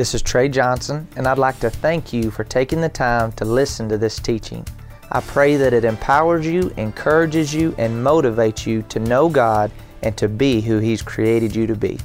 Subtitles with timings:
[0.00, 3.44] This is Trey Johnson, and I'd like to thank you for taking the time to
[3.44, 4.66] listen to this teaching.
[5.12, 9.70] I pray that it empowers you, encourages you, and motivates you to know God
[10.02, 11.98] and to be who He's created you to be.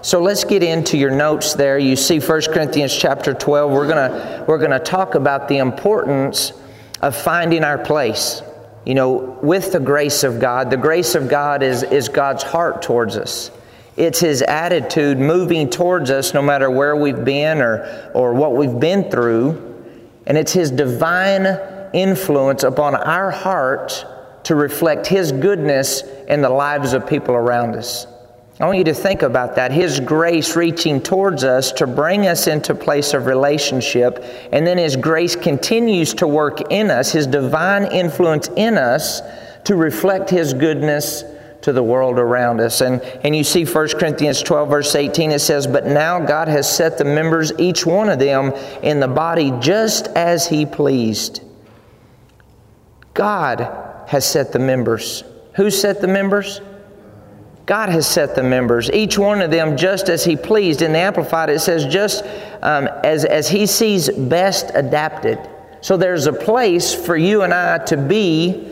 [0.00, 1.78] So let's get into your notes there.
[1.78, 3.70] You see 1 Corinthians chapter 12.
[3.70, 6.54] We're going we're going to talk about the importance
[7.02, 8.40] of finding our place.
[8.86, 10.70] You know, with the grace of God.
[10.70, 13.50] The grace of God is is God's heart towards us.
[13.96, 18.80] It's his attitude moving towards us no matter where we've been or or what we've
[18.80, 19.68] been through.
[20.26, 21.46] And it's his divine
[21.92, 24.06] influence upon our heart
[24.44, 28.06] to reflect his goodness in the lives of people around us.
[28.60, 29.72] I want you to think about that.
[29.72, 34.94] His grace reaching towards us to bring us into place of relationship, and then His
[34.94, 39.20] grace continues to work in us, His divine influence in us
[39.64, 41.24] to reflect His goodness
[41.62, 42.80] to the world around us.
[42.80, 46.70] And, and you see 1 Corinthians 12, verse 18, it says, But now God has
[46.70, 51.42] set the members, each one of them, in the body just as He pleased.
[53.14, 55.24] God has set the members.
[55.54, 56.60] Who set the members?
[57.64, 60.82] God has set the members, each one of them just as He pleased.
[60.82, 62.24] In the Amplified, it says, just
[62.60, 65.38] um, as, as He sees best adapted.
[65.80, 68.71] So there's a place for you and I to be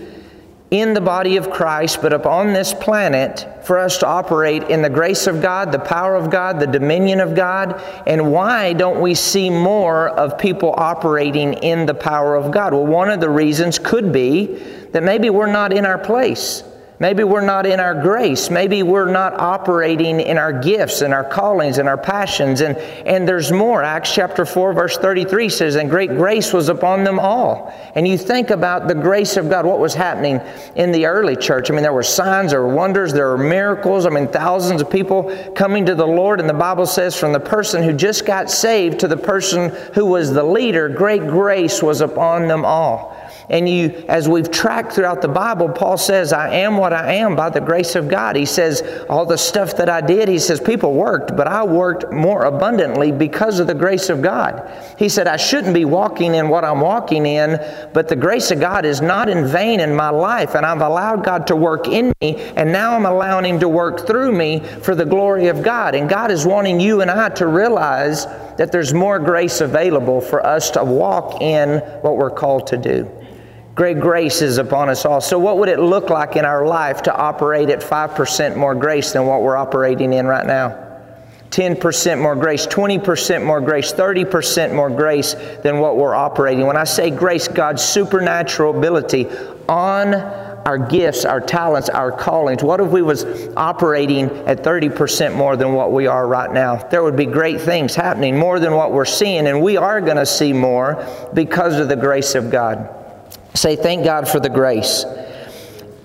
[0.70, 4.90] in the body of Christ, but upon this planet for us to operate in the
[4.90, 7.82] grace of God, the power of God, the dominion of God.
[8.06, 12.72] And why don't we see more of people operating in the power of God?
[12.72, 14.46] Well, one of the reasons could be
[14.92, 16.62] that maybe we're not in our place.
[17.00, 18.50] Maybe we're not in our grace.
[18.50, 22.60] Maybe we're not operating in our gifts and our callings and our passions.
[22.60, 23.82] And, and there's more.
[23.82, 27.74] Acts chapter 4, verse 33 says, And great grace was upon them all.
[27.94, 30.42] And you think about the grace of God, what was happening
[30.76, 31.70] in the early church.
[31.70, 34.04] I mean, there were signs, there were wonders, there were miracles.
[34.04, 36.38] I mean, thousands of people coming to the Lord.
[36.38, 40.04] And the Bible says, from the person who just got saved to the person who
[40.04, 43.16] was the leader, great grace was upon them all.
[43.50, 47.34] And you, as we've tracked throughout the Bible, Paul says, I am what I am
[47.34, 48.36] by the grace of God.
[48.36, 52.12] He says, all the stuff that I did, he says, people worked, but I worked
[52.12, 54.72] more abundantly because of the grace of God.
[55.00, 57.58] He said, I shouldn't be walking in what I'm walking in,
[57.92, 60.54] but the grace of God is not in vain in my life.
[60.54, 64.06] And I've allowed God to work in me, and now I'm allowing Him to work
[64.06, 65.96] through me for the glory of God.
[65.96, 68.26] And God is wanting you and I to realize
[68.58, 73.10] that there's more grace available for us to walk in what we're called to do.
[73.74, 75.20] Great grace is upon us all.
[75.20, 79.12] So, what would it look like in our life to operate at 5% more grace
[79.12, 80.88] than what we're operating in right now?
[81.50, 86.66] 10% more grace, 20% more grace, 30% more grace than what we're operating.
[86.66, 89.28] When I say grace, God's supernatural ability
[89.68, 92.62] on our gifts, our talents, our callings.
[92.62, 93.24] What if we was
[93.56, 96.76] operating at 30% more than what we are right now?
[96.76, 100.18] There would be great things happening, more than what we're seeing, and we are going
[100.18, 101.04] to see more
[101.34, 102.99] because of the grace of God.
[103.54, 105.04] Say, thank God for the grace.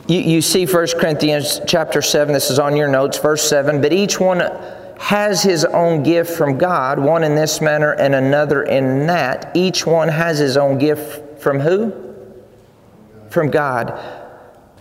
[0.07, 3.81] You, you see 1 Corinthians chapter 7, this is on your notes, verse 7.
[3.81, 4.39] But each one
[5.00, 9.51] has his own gift from God, one in this manner and another in that.
[9.55, 11.94] Each one has his own gift from who?
[13.29, 14.00] From God.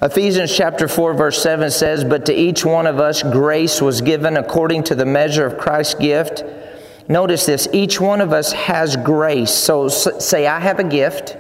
[0.03, 4.37] Ephesians chapter 4, verse 7 says, But to each one of us grace was given
[4.37, 6.45] according to the measure of Christ's gift.
[7.09, 9.53] Notice this each one of us has grace.
[9.53, 11.37] So say, I have a gift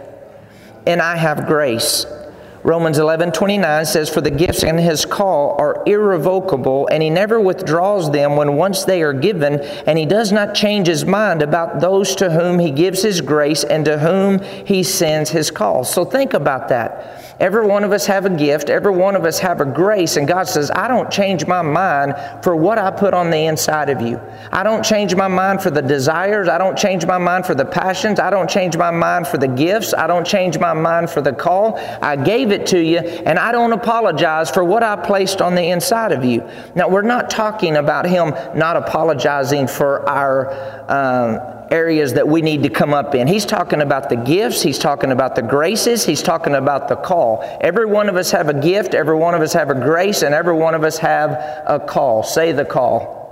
[0.86, 2.06] and I have grace.
[2.64, 7.38] Romans 11 29 says, For the gifts in his call are irrevocable, and he never
[7.38, 11.80] withdraws them when once they are given, and he does not change his mind about
[11.80, 15.84] those to whom he gives his grace and to whom he sends his call.
[15.84, 17.23] So think about that.
[17.40, 20.28] Every one of us have a gift, every one of us have a grace, and
[20.28, 22.14] God says, I don't change my mind
[22.44, 24.20] for what I put on the inside of you.
[24.52, 27.64] I don't change my mind for the desires, I don't change my mind for the
[27.64, 31.20] passions, I don't change my mind for the gifts, I don't change my mind for
[31.20, 31.76] the call.
[32.00, 35.70] I gave it to you, and I don't apologize for what I placed on the
[35.70, 36.48] inside of you.
[36.76, 40.52] Now, we're not talking about Him not apologizing for our.
[40.88, 43.26] Um, areas that we need to come up in.
[43.26, 47.42] He's talking about the gifts, he's talking about the graces, he's talking about the call.
[47.60, 50.34] Every one of us have a gift, every one of us have a grace, and
[50.34, 51.30] every one of us have
[51.66, 52.22] a call.
[52.22, 53.24] Say the call.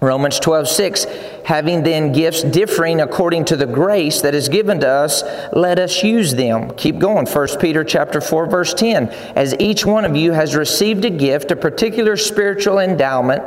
[0.00, 1.06] Romans 12, 6,
[1.44, 5.22] having then gifts differing according to the grace that is given to us,
[5.52, 6.70] let us use them.
[6.76, 7.26] Keep going.
[7.26, 9.08] 1 Peter chapter 4, verse 10.
[9.36, 13.42] As each one of you has received a gift, a particular spiritual endowment,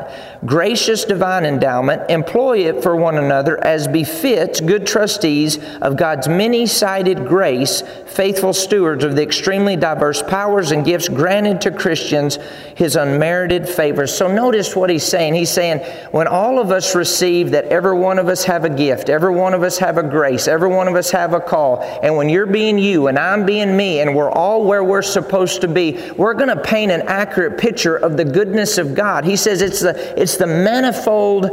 [0.46, 6.66] gracious divine endowment, employ it for one another as befits good trustees of God's many
[6.66, 12.38] sided grace, faithful stewards of the extremely diverse powers and gifts granted to Christians,
[12.76, 14.16] his unmerited favors.
[14.16, 15.36] So notice what he's saying.
[15.36, 15.80] He's saying,
[16.12, 19.56] when all of us receive that every one of us have a gift, every one
[19.56, 21.82] of us have a grace, every one of us have a call.
[22.04, 25.62] And when you're being you and I'm being me and we're all where we're supposed
[25.62, 29.26] to be, we're going to paint an accurate picture of the goodness of God.
[29.26, 31.50] He says it's the, it's the manifold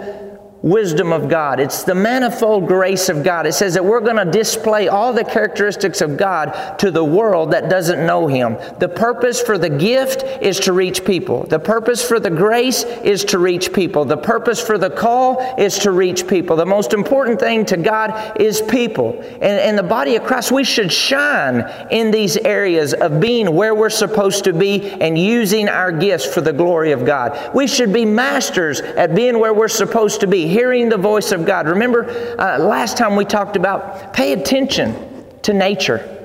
[0.63, 1.59] wisdom of God.
[1.59, 3.47] It's the manifold grace of God.
[3.47, 7.53] It says that we're going to display all the characteristics of God to the world
[7.53, 8.59] that doesn't know Him.
[8.79, 11.45] The purpose for the gift is to reach people.
[11.45, 14.05] The purpose for the grace is to reach people.
[14.05, 16.57] The purpose for the call is to reach people.
[16.57, 19.19] The most important thing to God is people.
[19.41, 23.75] And in the body of Christ, we should shine in these areas of being where
[23.75, 27.55] we're supposed to be and using our gifts for the glory of God.
[27.55, 31.47] We should be masters at being where we're supposed to be hearing the voice of
[31.47, 31.67] God.
[31.67, 32.05] Remember,
[32.39, 36.17] uh, last time we talked about pay attention to nature.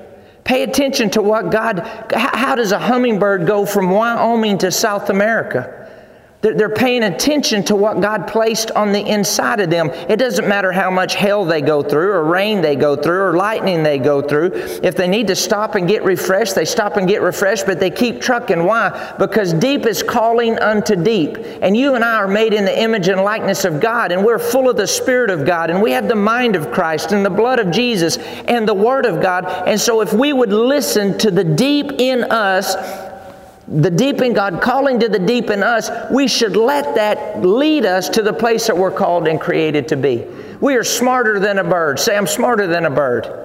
[0.44, 1.80] Pay attention to what God,
[2.14, 5.85] how does a hummingbird go from Wyoming to South America?
[6.54, 9.90] They're paying attention to what God placed on the inside of them.
[9.90, 13.36] It doesn't matter how much hell they go through, or rain they go through, or
[13.36, 14.52] lightning they go through.
[14.82, 17.90] If they need to stop and get refreshed, they stop and get refreshed, but they
[17.90, 18.64] keep trucking.
[18.64, 19.14] Why?
[19.18, 21.36] Because deep is calling unto deep.
[21.62, 24.38] And you and I are made in the image and likeness of God, and we're
[24.38, 27.30] full of the Spirit of God, and we have the mind of Christ, and the
[27.30, 29.46] blood of Jesus, and the Word of God.
[29.66, 32.76] And so if we would listen to the deep in us,
[33.68, 37.84] the deep in God, calling to the deep in us, we should let that lead
[37.84, 40.24] us to the place that we're called and created to be.
[40.60, 41.98] We are smarter than a bird.
[41.98, 43.42] Say, I'm smarter than a bird.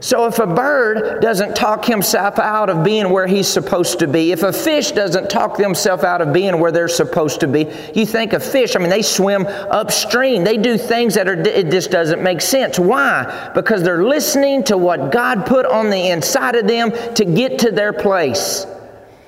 [0.00, 4.30] So if a bird doesn't talk himself out of being where he's supposed to be,
[4.30, 8.04] if a fish doesn't talk themselves out of being where they're supposed to be, you
[8.04, 10.44] think a fish, I mean, they swim upstream.
[10.44, 12.78] They do things that are, it just doesn't make sense.
[12.78, 13.50] Why?
[13.54, 17.70] Because they're listening to what God put on the inside of them to get to
[17.70, 18.66] their place.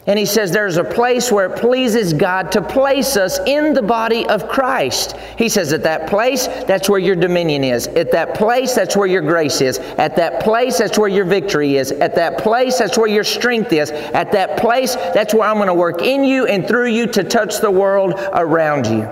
[0.08, 3.82] And he says there's a place where it pleases God to place us in the
[3.82, 5.14] body of Christ.
[5.36, 7.88] He says at that place, that's where your dominion is.
[7.88, 9.78] At that place, that's where your grace is.
[9.78, 11.92] At that place, that's where your victory is.
[11.92, 13.90] At that place, that's where your strength is.
[13.90, 17.22] At that place, that's where I'm going to work in you and through you to
[17.22, 19.06] touch the world around you.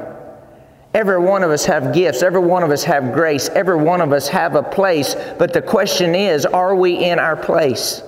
[0.94, 2.22] Every one of us have gifts.
[2.22, 3.50] Every one of us have grace.
[3.50, 5.14] Every one of us have a place.
[5.38, 8.02] But the question is, are we in our place?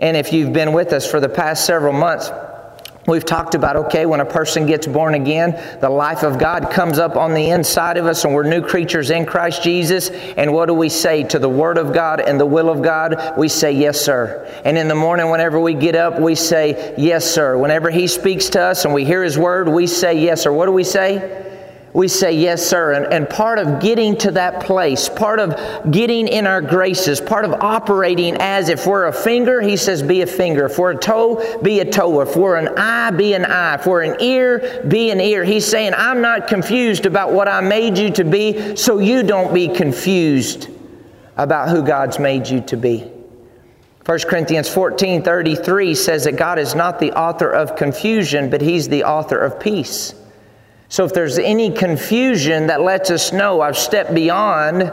[0.00, 2.30] And if you've been with us for the past several months,
[3.06, 6.98] We've talked about, okay, when a person gets born again, the life of God comes
[6.98, 10.10] up on the inside of us and we're new creatures in Christ Jesus.
[10.10, 13.38] And what do we say to the Word of God and the will of God?
[13.38, 14.46] We say, yes, sir.
[14.64, 17.56] And in the morning, whenever we get up, we say, yes, sir.
[17.56, 20.52] Whenever He speaks to us and we hear His Word, we say, yes, sir.
[20.52, 21.49] What do we say?
[21.92, 22.92] We say, Yes, sir.
[22.92, 27.44] And, and part of getting to that place, part of getting in our graces, part
[27.44, 30.66] of operating as if we're a finger, he says, Be a finger.
[30.66, 32.20] If we're a toe, be a toe.
[32.20, 33.74] If we're an eye, be an eye.
[33.74, 35.44] If we're an ear, be an ear.
[35.44, 39.52] He's saying, I'm not confused about what I made you to be, so you don't
[39.52, 40.68] be confused
[41.36, 43.10] about who God's made you to be.
[44.06, 48.88] 1 Corinthians 14 33 says that God is not the author of confusion, but He's
[48.88, 50.14] the author of peace.
[50.90, 54.92] So if there's any confusion that lets us know I've stepped beyond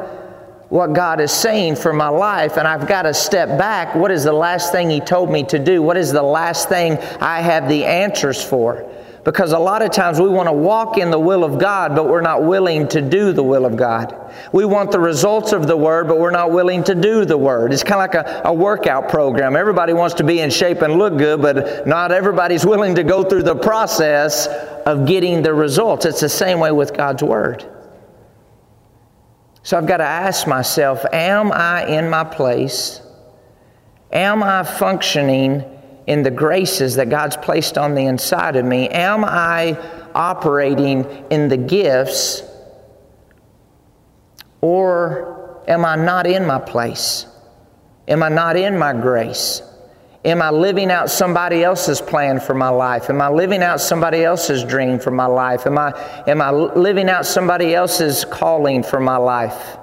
[0.69, 4.23] what God is saying for my life and I've got to step back, what is
[4.23, 5.81] the last thing He told me to do?
[5.81, 8.88] What is the last thing I have the answers for?
[9.27, 12.07] Because a lot of times we want to walk in the will of God, but
[12.07, 14.16] we're not willing to do the will of God.
[14.54, 17.73] We want the results of the Word, but we're not willing to do the Word.
[17.73, 19.57] It's kind of like a, a workout program.
[19.57, 23.21] Everybody wants to be in shape and look good, but not everybody's willing to go
[23.21, 24.47] through the process
[24.85, 26.06] of getting the results.
[26.06, 27.69] It's the same way with God's Word.
[29.61, 33.02] So I've got to ask myself Am I in my place?
[34.09, 35.77] Am I functioning
[36.07, 38.90] in the graces that God's placed on the inside of me?
[38.90, 39.78] Am I
[40.16, 42.42] operating in the gifts?
[44.61, 47.28] Or am I not in my place?
[48.07, 49.61] Am I not in my grace?
[50.26, 53.09] Am I living out somebody else's plan for my life?
[53.09, 55.68] Am I living out somebody else's dream for my life?
[55.68, 55.94] Am I,
[56.28, 59.78] am I living out somebody else's calling for my life?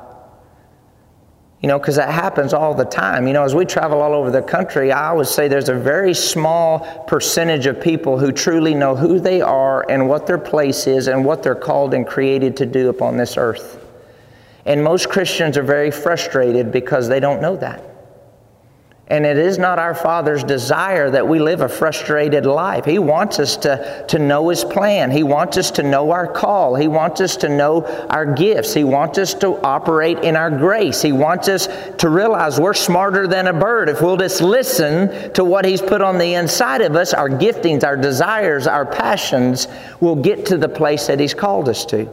[1.64, 3.26] You know, because that happens all the time.
[3.26, 6.12] You know, as we travel all over the country, I always say there's a very
[6.12, 11.09] small percentage of people who truly know who they are and what their place is
[11.09, 13.83] and what they're called and created to do upon this earth.
[14.66, 17.83] And most Christians are very frustrated because they don't know that.
[19.08, 22.87] And it is not our Father's desire that we live a frustrated life.
[22.87, 25.11] He wants us to, to know His plan.
[25.11, 26.75] He wants us to know our call.
[26.75, 28.73] He wants us to know our gifts.
[28.73, 31.02] He wants us to operate in our grace.
[31.02, 31.68] He wants us
[31.99, 33.90] to realize we're smarter than a bird.
[33.90, 37.84] If we'll just listen to what He's put on the inside of us, our giftings,
[37.84, 39.68] our desires, our passions,
[40.00, 42.08] will get to the place that He's called us to.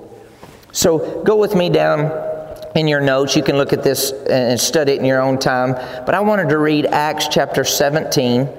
[0.74, 2.31] So go with me down
[2.76, 3.36] in your notes.
[3.36, 5.74] You can look at this and study it in your own time.
[6.06, 8.50] But I wanted to read Acts chapter 17.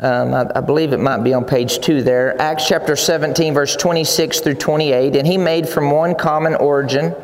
[0.00, 2.40] Um, I, I, believe it might be on page two there.
[2.40, 5.14] Acts chapter 17, verse 26 through 28.
[5.14, 7.14] And he made from one common origin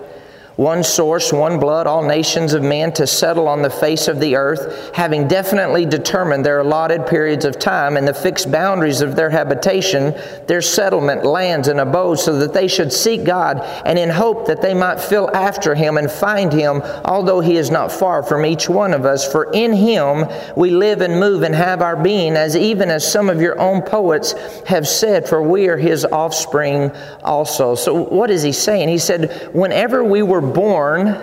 [0.56, 4.36] one source, one blood, all nations of men to settle on the face of the
[4.36, 9.28] earth, having definitely determined their allotted periods of time and the fixed boundaries of their
[9.28, 10.14] habitation,
[10.46, 14.62] their settlement, lands, and abodes, so that they should seek God, and in hope that
[14.62, 18.66] they might fill after him and find him, although he is not far from each
[18.66, 19.30] one of us.
[19.30, 20.24] For in him
[20.56, 23.82] we live and move and have our being, as even as some of your own
[23.82, 24.32] poets
[24.66, 26.90] have said, for we are his offspring
[27.22, 27.74] also.
[27.74, 28.88] So, what is he saying?
[28.88, 31.16] He said, Whenever we were born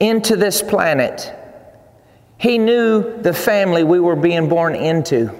[0.00, 1.34] into this planet,
[2.38, 5.34] he knew the family we were being born into.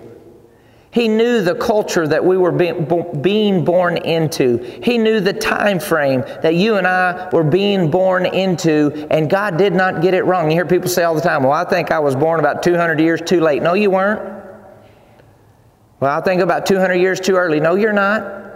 [0.90, 4.59] He knew the culture that we were being born into.
[4.83, 9.59] He knew the time frame that you and I were being born into, and God
[9.59, 10.50] did not get it wrong.
[10.50, 12.99] You hear people say all the time, Well, I think I was born about 200
[13.00, 13.62] years too late.
[13.62, 14.38] No, you weren't.
[16.00, 17.61] Well, I think about 200 years too early.
[17.61, 18.48] No, you're not.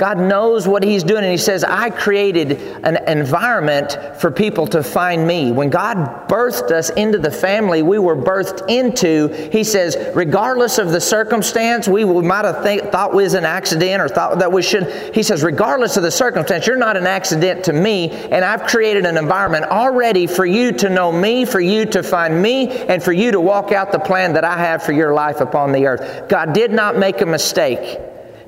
[0.00, 2.52] God knows what He's doing, and He says, I created
[2.84, 5.52] an environment for people to find me.
[5.52, 10.90] When God birthed us into the family we were birthed into, He says, regardless of
[10.90, 15.14] the circumstance, we might have thought we was an accident or thought that we should.
[15.14, 19.04] He says, regardless of the circumstance, you're not an accident to me, and I've created
[19.04, 23.12] an environment already for you to know me, for you to find me, and for
[23.12, 26.26] you to walk out the plan that I have for your life upon the earth.
[26.26, 28.00] God did not make a mistake.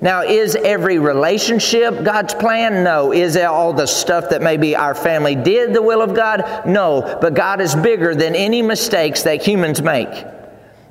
[0.02, 2.82] Now, is every relationship God's plan?
[2.82, 3.12] No.
[3.12, 6.66] Is all the stuff that maybe our family did the will of God?
[6.66, 7.18] No.
[7.20, 10.26] But God is bigger than any mistakes that humans make.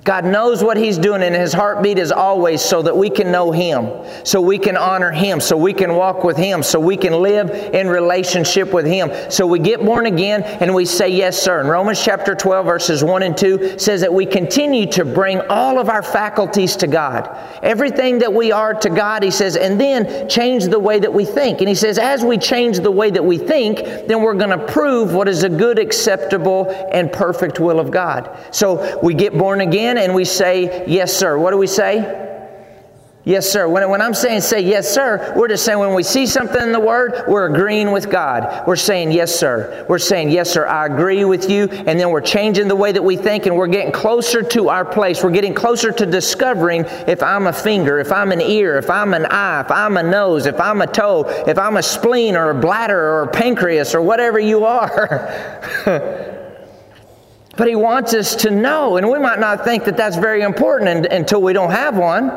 [0.04, 3.52] God knows what He's doing, and His heartbeat is always so that we can know
[3.52, 3.88] Him,
[4.24, 7.52] so we can honor Him, so we can walk with Him, so we can live
[7.52, 9.12] in relationship with Him.
[9.30, 11.60] So we get born again and we say, Yes, sir.
[11.60, 15.78] And Romans chapter 12, verses 1 and 2 says that we continue to bring all
[15.78, 17.30] of our faculties to God.
[17.62, 21.26] Everything that we are to God, He says, and then change the way that we
[21.26, 21.60] think.
[21.60, 23.78] And He says, as we change the way that we think,
[24.08, 28.36] then we're going to prove what is a good, acceptable, and perfect will of God.
[28.50, 31.38] So we get born again in and we say, Yes, sir.
[31.38, 32.30] What do we say?
[33.24, 33.68] Yes, sir.
[33.68, 36.72] When, when I'm saying say yes, sir, we're just saying when we see something in
[36.72, 38.66] the Word, we're agreeing with God.
[38.66, 39.86] We're saying yes, sir.
[39.88, 41.68] We're saying yes, sir, I agree with you.
[41.70, 44.84] And then we're changing the way that we think and we're getting closer to our
[44.84, 45.24] place.
[45.24, 49.14] We're getting closer to discovering if I'm a finger, if I'm an ear, if I'm
[49.14, 52.50] an eye, if I'm a nose, if I'm a toe, if I'm a spleen or
[52.50, 56.28] a bladder or a pancreas or whatever you are.
[57.58, 61.06] But he wants us to know, and we might not think that that's very important
[61.06, 62.30] until we don't have one,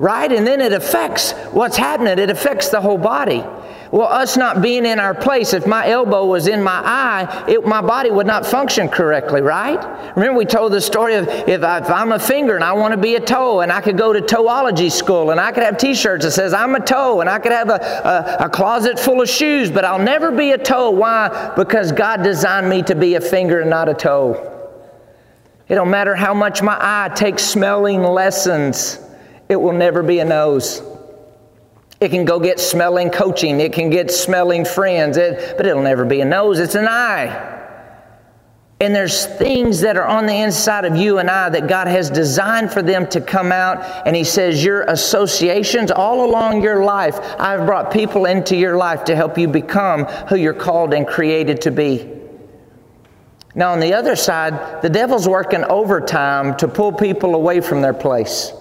[0.00, 0.32] right?
[0.32, 3.44] And then it affects what's happening, it affects the whole body.
[3.92, 7.66] Well, us not being in our place, if my elbow was in my eye, it,
[7.66, 10.14] my body would not function correctly, right?
[10.16, 12.96] Remember, we told the story of if, I, am a finger and I want to
[12.96, 15.94] be a toe, and I could go to toeology school, and I could have t
[15.94, 19.20] shirts that says I'm a toe, and I could have a, a, a closet full
[19.20, 20.90] of shoes, but I'll never be a toe.
[20.90, 21.52] Why?
[21.56, 24.46] Because God designed me to be a finger and not a toe.
[25.68, 29.00] It don't matter how much my eye takes smelling lessons,
[29.50, 30.80] it will never be a nose.
[32.00, 33.60] It can go get smelling coaching.
[33.60, 35.16] It can get smelling friends.
[35.16, 36.60] It, but it'll never be a nose.
[36.60, 37.58] It's an eye.
[38.80, 42.08] And there's things that are on the inside of you and I that God has
[42.08, 44.06] designed for them to come out.
[44.06, 49.04] And He says, Your associations all along your life, I've brought people into your life
[49.06, 52.08] to help you become who you're called and created to be.
[53.56, 57.92] Now, on the other side, the devil's working overtime to pull people away from their
[57.92, 58.52] place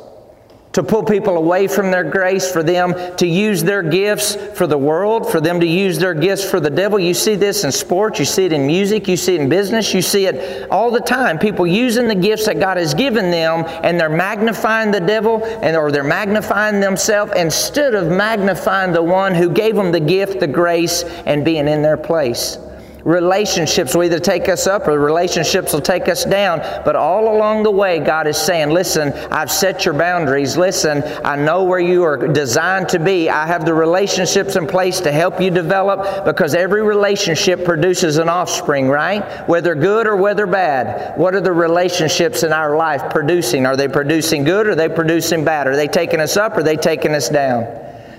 [0.72, 4.78] to pull people away from their grace, for them to use their gifts for the
[4.78, 7.00] world, for them to use their gifts for the devil.
[7.00, 9.94] You see this in sports, you see it in music, you see it in business,
[9.94, 11.40] you see it all the time.
[11.40, 15.76] People using the gifts that God has given them and they're magnifying the devil and
[15.76, 20.48] or they're magnifying themselves instead of magnifying the one who gave them the gift, the
[20.48, 22.58] grace, and being in their place.
[23.04, 26.60] Relationships will either take us up or relationships will take us down.
[26.84, 30.58] But all along the way, God is saying, Listen, I've set your boundaries.
[30.58, 33.30] Listen, I know where you are designed to be.
[33.30, 38.28] I have the relationships in place to help you develop because every relationship produces an
[38.28, 39.48] offspring, right?
[39.48, 41.18] Whether good or whether bad.
[41.18, 43.66] What are the relationships in our life producing?
[43.66, 45.68] Are they producing good or are they producing bad?
[45.68, 47.66] Are they taking us up or are they taking us down?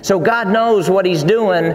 [0.02, 1.74] So God knows what He's doing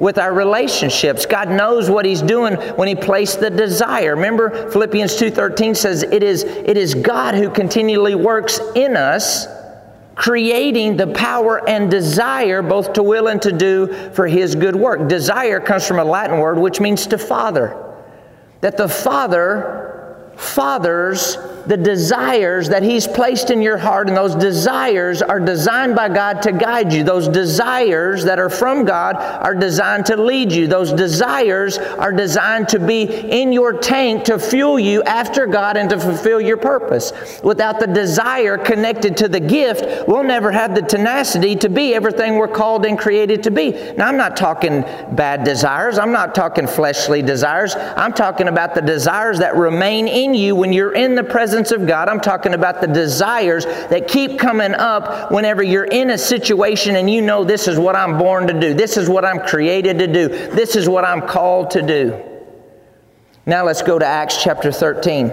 [0.00, 1.26] with our relationships.
[1.26, 4.14] God knows what he's doing when he placed the desire.
[4.14, 9.46] Remember Philippians 2:13 says it is it is God who continually works in us
[10.14, 15.08] creating the power and desire both to will and to do for his good work.
[15.08, 17.76] Desire comes from a Latin word which means to father.
[18.60, 21.36] That the father fathers
[21.66, 26.42] the desires that He's placed in your heart, and those desires are designed by God
[26.42, 27.04] to guide you.
[27.04, 30.66] Those desires that are from God are designed to lead you.
[30.66, 35.88] Those desires are designed to be in your tank to fuel you after God and
[35.90, 37.12] to fulfill your purpose.
[37.42, 42.36] Without the desire connected to the gift, we'll never have the tenacity to be everything
[42.36, 43.70] we're called and created to be.
[43.96, 47.74] Now, I'm not talking bad desires, I'm not talking fleshly desires.
[47.76, 51.70] I'm talking about the desires that remain in you when you're in the presence presence
[51.70, 52.08] of God.
[52.08, 57.08] I'm talking about the desires that keep coming up whenever you're in a situation and
[57.08, 58.74] you know this is what I'm born to do.
[58.74, 60.26] This is what I'm created to do.
[60.26, 62.20] This is what I'm called to do.
[63.46, 65.30] Now let's go to Acts chapter 13.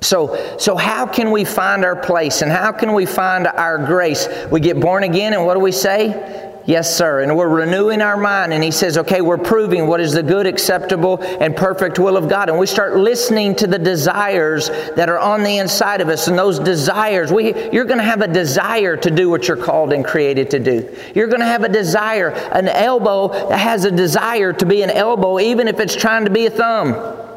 [0.00, 4.28] So, so how can we find our place and how can we find our grace?
[4.48, 6.51] We get born again and what do we say?
[6.64, 7.22] Yes, sir.
[7.22, 8.52] And we're renewing our mind.
[8.52, 12.28] And he says, okay, we're proving what is the good, acceptable, and perfect will of
[12.28, 12.48] God.
[12.48, 16.28] And we start listening to the desires that are on the inside of us.
[16.28, 19.92] And those desires, we, you're going to have a desire to do what you're called
[19.92, 20.96] and created to do.
[21.14, 22.28] You're going to have a desire.
[22.28, 26.30] An elbow that has a desire to be an elbow, even if it's trying to
[26.30, 27.30] be a thumb.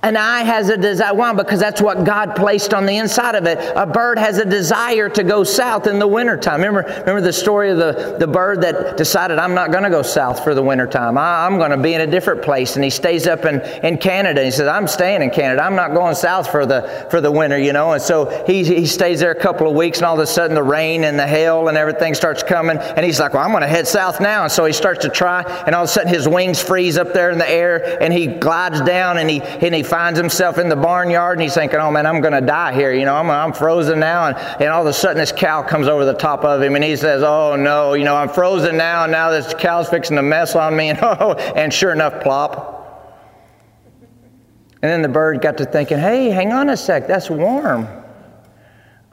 [0.00, 1.12] An eye has a desire.
[1.12, 1.32] Why?
[1.32, 3.58] Because that's what God placed on the inside of it.
[3.74, 6.60] A bird has a desire to go south in the wintertime.
[6.60, 10.02] Remember, remember the story of the, the bird that decided, I'm not going to go
[10.02, 11.18] south for the wintertime.
[11.18, 12.76] I, I'm going to be in a different place.
[12.76, 14.44] And he stays up in, in Canada.
[14.44, 15.64] He says, I'm staying in Canada.
[15.64, 17.90] I'm not going south for the, for the winter, you know.
[17.90, 20.54] And so he, he stays there a couple of weeks, and all of a sudden
[20.54, 22.78] the rain and the hail and everything starts coming.
[22.78, 24.44] And he's like, Well, I'm going to head south now.
[24.44, 27.12] And so he starts to try, and all of a sudden his wings freeze up
[27.12, 30.68] there in the air, and he glides down, and he, and he finds himself in
[30.68, 32.94] the barnyard and he's thinking, oh man, I'm going to die here.
[32.94, 34.28] You know, I'm, I'm frozen now.
[34.28, 36.84] And, and all of a sudden this cow comes over the top of him and
[36.84, 40.22] he says, oh no, you know, I'm frozen now and now this cow's fixing to
[40.22, 40.88] mess on me.
[40.90, 42.76] And, oh, and sure enough, plop.
[44.80, 47.88] And then the bird got to thinking, hey, hang on a sec, that's warm.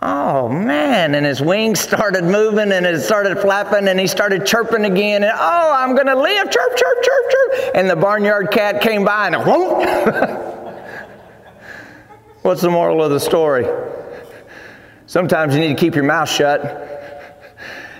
[0.03, 4.85] Oh man, and his wings started moving and it started flapping and he started chirping
[4.85, 5.23] again.
[5.23, 7.71] And oh, I'm going to live, chirp, chirp, chirp, chirp.
[7.73, 10.54] And the barnyard cat came by and whoop.
[12.45, 13.65] What's the moral of the story?
[15.07, 16.61] Sometimes you need to keep your mouth shut.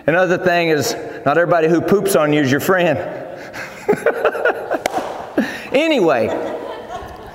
[0.05, 2.99] Another thing is, not everybody who poops on you is your friend.
[5.73, 6.27] anyway,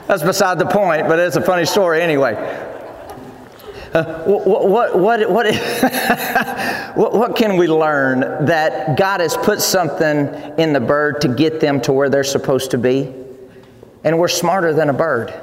[0.07, 2.35] that's beside the point, but it's a funny story anyway.
[3.93, 5.57] Uh, what, what, what, what,
[6.95, 11.59] what, what can we learn that God has put something in the bird to get
[11.59, 13.13] them to where they're supposed to be?
[14.05, 15.35] And we're smarter than a bird.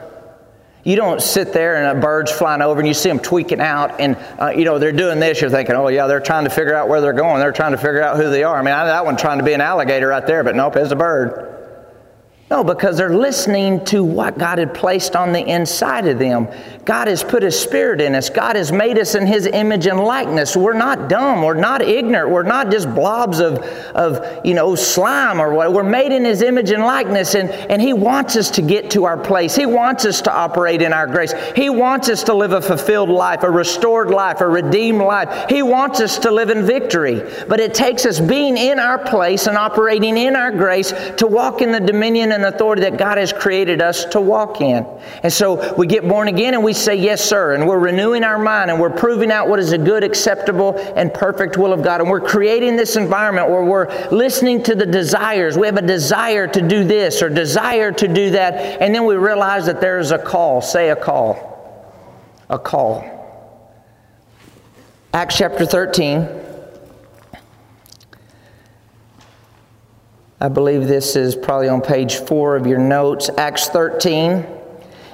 [0.88, 4.00] You don't sit there and a bird's flying over and you see them tweaking out
[4.00, 5.42] and, uh, you know, they're doing this.
[5.42, 7.42] You're thinking, oh, yeah, they're trying to figure out where they're going.
[7.42, 8.56] They're trying to figure out who they are.
[8.56, 10.92] I mean, I, that one trying to be an alligator right there, but nope, it's
[10.92, 11.57] a bird.
[12.50, 16.48] No, because they're listening to what God had placed on the inside of them.
[16.86, 18.30] God has put His Spirit in us.
[18.30, 20.56] God has made us in His image and likeness.
[20.56, 21.42] We're not dumb.
[21.42, 22.30] We're not ignorant.
[22.30, 23.58] We're not just blobs of,
[23.94, 25.74] of you know, slime or what.
[25.74, 29.04] We're made in His image and likeness, and, and He wants us to get to
[29.04, 29.54] our place.
[29.54, 31.34] He wants us to operate in our grace.
[31.54, 35.50] He wants us to live a fulfilled life, a restored life, a redeemed life.
[35.50, 37.30] He wants us to live in victory.
[37.50, 41.62] But it takes us being in our place and operating in our grace to walk
[41.62, 44.86] in the dominion and authority that God has created us to walk in.
[45.24, 47.54] And so we get born again and we say, Yes, sir.
[47.54, 51.14] And we're renewing our mind and we're proving out what is a good, acceptable, and
[51.14, 52.02] perfect will of God.
[52.02, 55.58] And we're creating this environment where we're listening to the desires.
[55.58, 58.82] We have a desire to do this or desire to do that.
[58.82, 60.62] And then we realize that there's a call.
[60.62, 61.44] Say a call.
[62.50, 63.04] A call.
[65.14, 66.47] Acts chapter 13.
[70.40, 73.28] I believe this is probably on page four of your notes.
[73.40, 74.46] Acts 13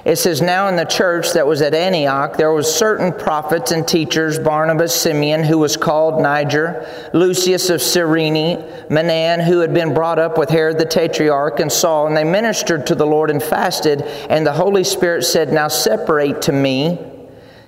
[0.04, 3.88] It says, Now in the church that was at Antioch, there was certain prophets and
[3.88, 8.58] teachers, Barnabas, Simeon, who was called Niger, Lucius of Cyrene,
[8.90, 12.86] Manaen, who had been brought up with Herod the Tetrarch, and Saul, and they ministered
[12.88, 16.98] to the Lord and fasted, and the Holy Spirit said, Now separate to me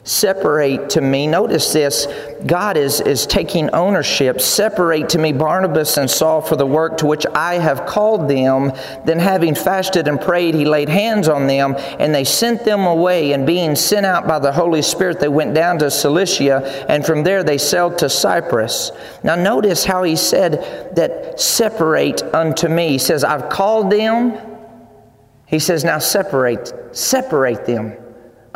[0.07, 1.27] separate to me.
[1.27, 2.07] Notice this
[2.47, 4.41] God is, is taking ownership.
[4.41, 8.73] Separate to me Barnabas and Saul for the work to which I have called them.
[9.05, 13.33] Then, having fasted and prayed, he laid hands on them, and they sent them away.
[13.33, 17.25] And being sent out by the Holy Spirit, they went down to Cilicia, and from
[17.25, 18.93] there they sailed to Cyprus.
[19.25, 22.91] Now, notice how he said that separate unto me.
[22.91, 24.39] He says, I've called them.
[25.47, 27.97] He says, now separate, separate them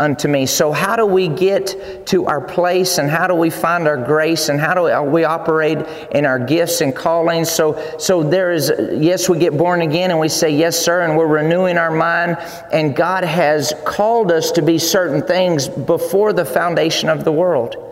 [0.01, 0.47] unto me.
[0.47, 4.49] So, how do we get to our place and how do we find our grace
[4.49, 5.79] and how do we operate
[6.11, 7.51] in our gifts and callings?
[7.51, 11.17] So, so there is, yes, we get born again and we say, Yes, sir, and
[11.17, 12.39] we're renewing our mind.
[12.73, 17.90] And God has called us to be certain things before the foundation of the world.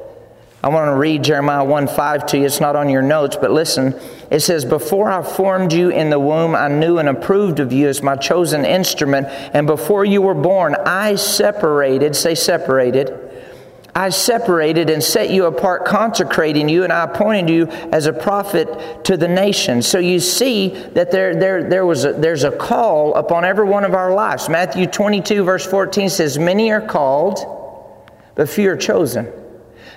[0.62, 2.44] I want to read Jeremiah 1 5 to you.
[2.44, 3.94] It's not on your notes, but listen.
[4.28, 7.86] It says, Before I formed you in the womb, I knew and approved of you
[7.86, 9.28] as my chosen instrument.
[9.28, 13.28] And before you were born, I separated, say separated,
[13.94, 19.04] I separated and set you apart, consecrating you, and I appointed you as a prophet
[19.04, 19.80] to the nation.
[19.80, 23.84] So you see that there, there, there was a, there's a call upon every one
[23.84, 24.48] of our lives.
[24.48, 27.38] Matthew 22, verse 14 says, Many are called,
[28.34, 29.32] but few are chosen.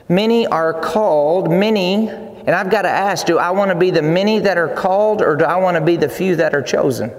[0.09, 4.01] Many are called, many, and I've got to ask do I want to be the
[4.01, 7.11] many that are called or do I want to be the few that are chosen?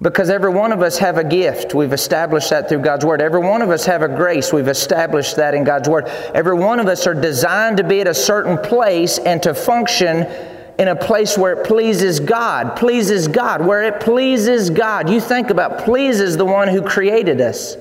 [0.00, 1.74] Because every one of us have a gift.
[1.74, 3.22] We've established that through God's Word.
[3.22, 4.52] Every one of us have a grace.
[4.52, 6.06] We've established that in God's Word.
[6.34, 10.26] Every one of us are designed to be at a certain place and to function
[10.78, 12.76] in a place where it pleases God.
[12.76, 13.64] Pleases God.
[13.64, 15.08] Where it pleases God.
[15.08, 17.76] You think about pleases the one who created us.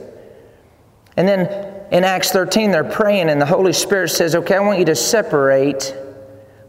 [1.18, 4.80] And then in Acts 13, they're praying, and the Holy Spirit says, Okay, I want
[4.80, 5.96] you to separate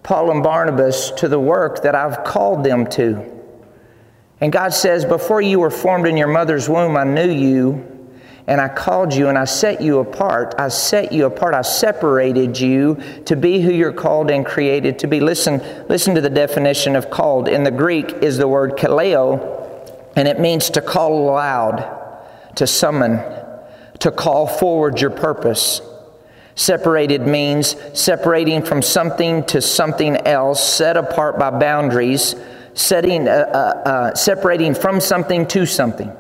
[0.05, 3.29] Paul and Barnabas to the work that I've called them to.
[4.41, 8.09] And God says, Before you were formed in your mother's womb, I knew you,
[8.47, 10.55] and I called you, and I set you apart.
[10.61, 11.55] I set you apart.
[11.55, 15.19] I separated you to be who you're called and created to be.
[15.19, 17.49] Listen, listen to the definition of called.
[17.49, 23.36] In the Greek is the word kaleo, and it means to call aloud, to summon
[24.01, 25.81] to call forward your purpose.
[26.55, 32.35] Separated means separating from something to something else, set apart by boundaries,
[32.75, 36.11] setting, uh, uh, uh, separating from something to something.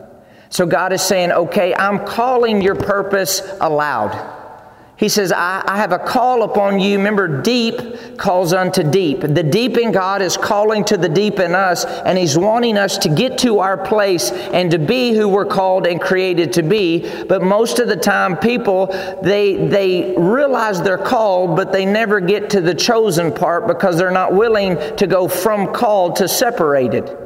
[0.50, 4.35] So God is saying, okay, I'm calling your purpose aloud.
[4.98, 6.96] He says, I, I, have a call upon you.
[6.96, 9.20] Remember, deep calls unto deep.
[9.20, 12.96] The deep in God is calling to the deep in us, and He's wanting us
[12.98, 17.24] to get to our place and to be who we're called and created to be.
[17.24, 18.86] But most of the time, people,
[19.22, 24.10] they, they realize they're called, but they never get to the chosen part because they're
[24.10, 27.25] not willing to go from called to separated.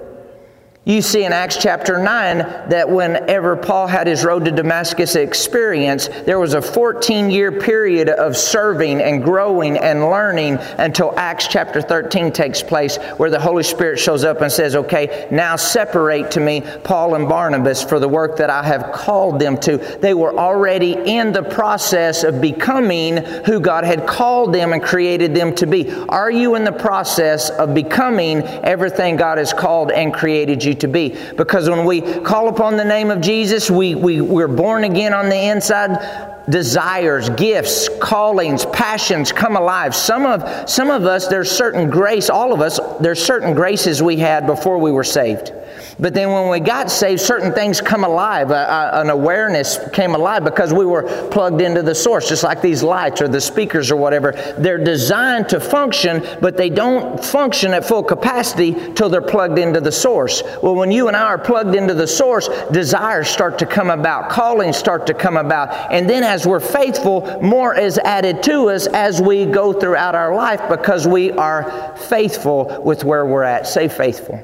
[0.86, 2.38] You see in Acts chapter 9
[2.70, 8.08] that whenever Paul had his road to Damascus experience, there was a 14 year period
[8.08, 13.62] of serving and growing and learning until Acts chapter 13 takes place, where the Holy
[13.62, 18.08] Spirit shows up and says, Okay, now separate to me Paul and Barnabas for the
[18.08, 19.76] work that I have called them to.
[19.76, 25.34] They were already in the process of becoming who God had called them and created
[25.34, 25.92] them to be.
[26.08, 30.69] Are you in the process of becoming everything God has called and created you?
[30.70, 31.16] You to be.
[31.36, 35.28] Because when we call upon the name of Jesus, we, we, we're born again on
[35.28, 39.94] the inside desires, gifts, callings, passions come alive.
[39.94, 44.16] Some of, some of us, there's certain grace, all of us, there's certain graces we
[44.16, 45.52] had before we were saved.
[46.00, 48.50] But then when we got saved, certain things come alive.
[48.50, 52.62] Uh, uh, an awareness came alive because we were plugged into the source, just like
[52.62, 54.32] these lights or the speakers or whatever.
[54.56, 59.80] They're designed to function, but they don't function at full capacity till they're plugged into
[59.80, 60.42] the source.
[60.62, 64.30] Well, when you and I are plugged into the source, desires start to come about,
[64.30, 65.92] callings start to come about.
[65.92, 70.34] And then as we're faithful, more is added to us as we go throughout our
[70.34, 73.66] life because we are faithful with where we're at.
[73.66, 74.42] Say faithful.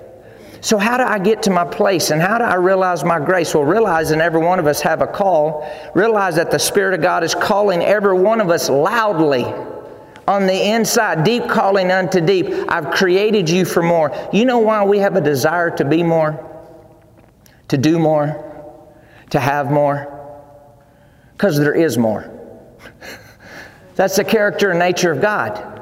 [0.67, 3.55] So, how do I get to my place and how do I realize my grace?
[3.55, 7.23] Well, realizing every one of us have a call, realize that the Spirit of God
[7.23, 9.45] is calling every one of us loudly
[10.27, 12.49] on the inside, deep calling unto deep.
[12.67, 14.11] I've created you for more.
[14.33, 16.45] You know why we have a desire to be more,
[17.69, 18.75] to do more,
[19.31, 20.13] to have more?
[21.35, 22.29] Because there is more.
[23.95, 25.81] That's the character and nature of God.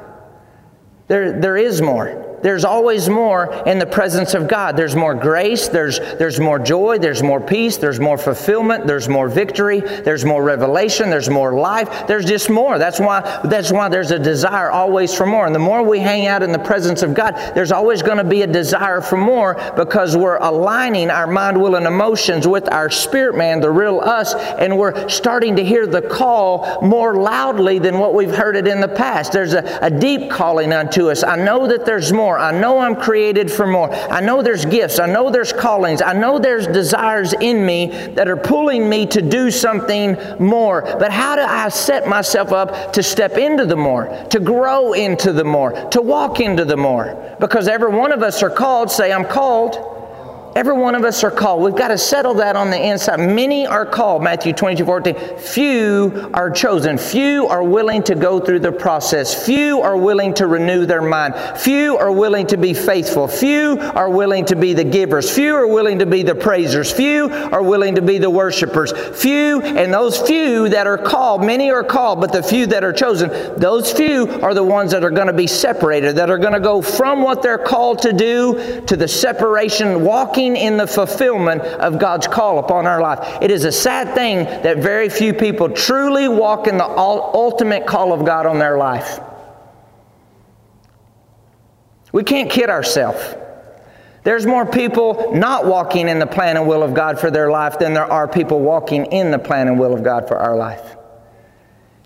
[1.07, 2.24] There, there is more.
[2.45, 4.77] There's always more in the presence of God.
[4.77, 9.27] There's more grace, there's, there's more joy, there's more peace, there's more fulfillment, there's more
[9.27, 12.05] victory, there's more revelation, there's more life.
[12.05, 12.77] There's just more.
[12.77, 15.47] That's why, that's why there's a desire always for more.
[15.47, 18.23] And the more we hang out in the presence of God, there's always going to
[18.23, 22.91] be a desire for more because we're aligning our mind, will, and emotions with our
[22.91, 27.97] spirit man, the real us, and we're starting to hear the call more loudly than
[27.97, 29.31] what we've heard it in the past.
[29.31, 31.23] There's a, a deep calling unto us.
[31.23, 32.43] I know that there's more.
[32.43, 33.91] I know I'm created for more.
[33.93, 34.99] I know there's gifts.
[34.99, 36.01] I know there's callings.
[36.01, 40.81] I know there's desires in me that are pulling me to do something more.
[40.81, 45.31] But how do I set myself up to step into the more, to grow into
[45.31, 47.35] the more, to walk into the more?
[47.39, 48.91] Because every one of us are called.
[48.91, 49.94] Say, I'm called.
[50.55, 51.61] Every one of us are called.
[51.61, 53.19] We've got to settle that on the inside.
[53.19, 55.37] Many are called, Matthew 22, 14.
[55.37, 56.97] Few are chosen.
[56.97, 59.45] Few are willing to go through the process.
[59.45, 61.35] Few are willing to renew their mind.
[61.59, 63.27] Few are willing to be faithful.
[63.27, 65.29] Few are willing to be the givers.
[65.29, 66.89] Few are willing to be the praisers.
[66.89, 68.93] Few are willing to be the worshipers.
[69.21, 72.93] Few, and those few that are called, many are called, but the few that are
[72.93, 76.53] chosen, those few are the ones that are going to be separated, that are going
[76.53, 80.87] to go from what they're called to do to the separation, walking walking in the
[80.87, 83.39] fulfillment of God's call upon our life.
[83.41, 88.13] It is a sad thing that very few people truly walk in the ultimate call
[88.13, 89.19] of God on their life.
[92.11, 93.35] We can't kid ourselves.
[94.23, 97.77] There's more people not walking in the plan and will of God for their life
[97.79, 100.95] than there are people walking in the plan and will of God for our life.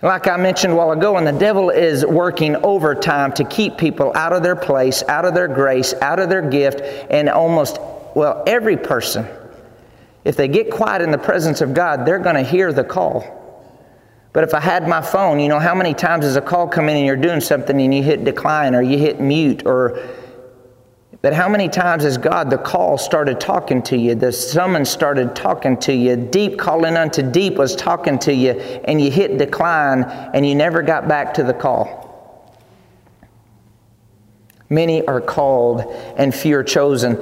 [0.01, 4.13] Like I mentioned a while ago, and the devil is working overtime to keep people
[4.15, 7.79] out of their place, out of their grace, out of their gift, and almost
[8.15, 9.27] well, every person,
[10.25, 13.35] if they get quiet in the presence of God, they're going to hear the call.
[14.31, 16.87] But if I had my phone, you know, how many times does a call come
[16.89, 19.99] in and you're doing something and you hit decline or you hit mute or
[21.21, 25.35] but how many times has God, the call started talking to you, the summons started
[25.35, 30.03] talking to you, deep calling unto deep was talking to you, and you hit decline
[30.03, 31.99] and you never got back to the call?
[34.69, 35.81] Many are called
[36.15, 37.21] and few are chosen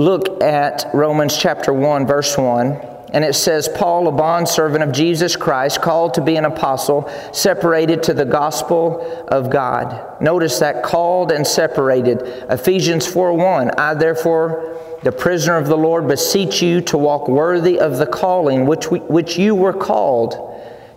[0.00, 2.88] look at Romans chapter 1, verse 1.
[3.12, 8.04] And it says, Paul, a bondservant of Jesus Christ, called to be an apostle, separated
[8.04, 10.22] to the gospel of God.
[10.22, 12.22] Notice that called and separated.
[12.48, 13.72] Ephesians 4 1.
[13.78, 18.66] I therefore, the prisoner of the Lord, beseech you to walk worthy of the calling
[18.66, 20.50] which, we, which you were called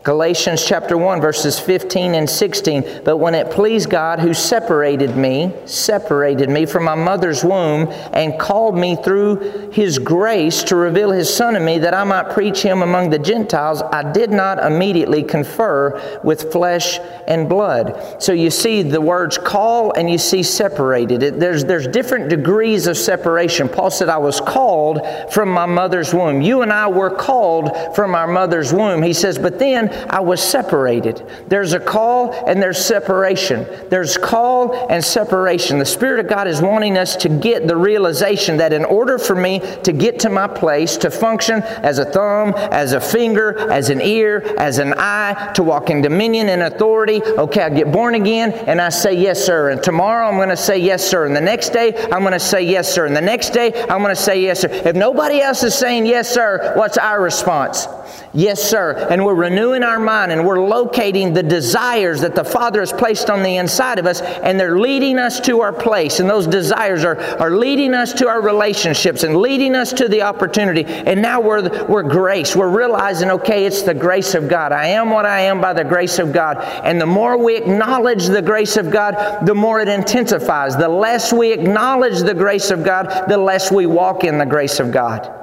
[0.04, 3.04] Galatians chapter 1 verses 15 and 16.
[3.06, 8.38] But when it pleased God who separated me, separated me from my mother's womb and
[8.38, 12.62] called me through his grace to reveal his son to me that I might preach
[12.62, 18.22] him among the Gentiles, I did not immediately confer with flesh and blood.
[18.22, 21.24] So you see the words call and you see separated.
[21.24, 23.70] It, there's, there's different degrees of separation.
[23.70, 25.00] Paul said, I was called
[25.32, 26.42] from my mother's womb.
[26.42, 29.02] You and I were called from our mother's womb.
[29.02, 31.26] He says, but then I was separated.
[31.48, 33.66] There's a call and there's separation.
[33.90, 35.80] There's call and separation.
[35.80, 39.36] The Spirit of God is wanting us to get the realization that in order for
[39.36, 43.90] me to get to my place, to function as a thumb, as a finger, as
[43.90, 48.16] an ear, as an eye, to walk in dominion and authority, okay, I get born
[48.16, 49.70] again and I say yes, sir.
[49.70, 51.26] And tomorrow I'm going to say yes, sir.
[51.26, 53.06] And the next day I'm going to say yes, sir.
[53.06, 54.70] And the next day I'm going to say yes, sir.
[54.70, 57.88] If nobody else is saying yes, sir, what's our response?
[58.34, 59.08] Yes, sir.
[59.10, 63.30] And we're renewing our mind and we're locating the desires that the Father has placed
[63.30, 66.20] on the inside of us, and they're leading us to our place.
[66.20, 70.22] And those desires are, are leading us to our relationships and leading us to the
[70.22, 70.86] opportunity.
[70.86, 72.56] And now we're, we're grace.
[72.56, 74.72] We're realizing, okay, it's the grace of God.
[74.72, 76.58] I am what I am by the grace of God.
[76.84, 80.76] And the more we acknowledge the grace of God, the more it intensifies.
[80.78, 84.80] The less we acknowledge the grace of God, the less we walk in the grace
[84.80, 85.43] of God.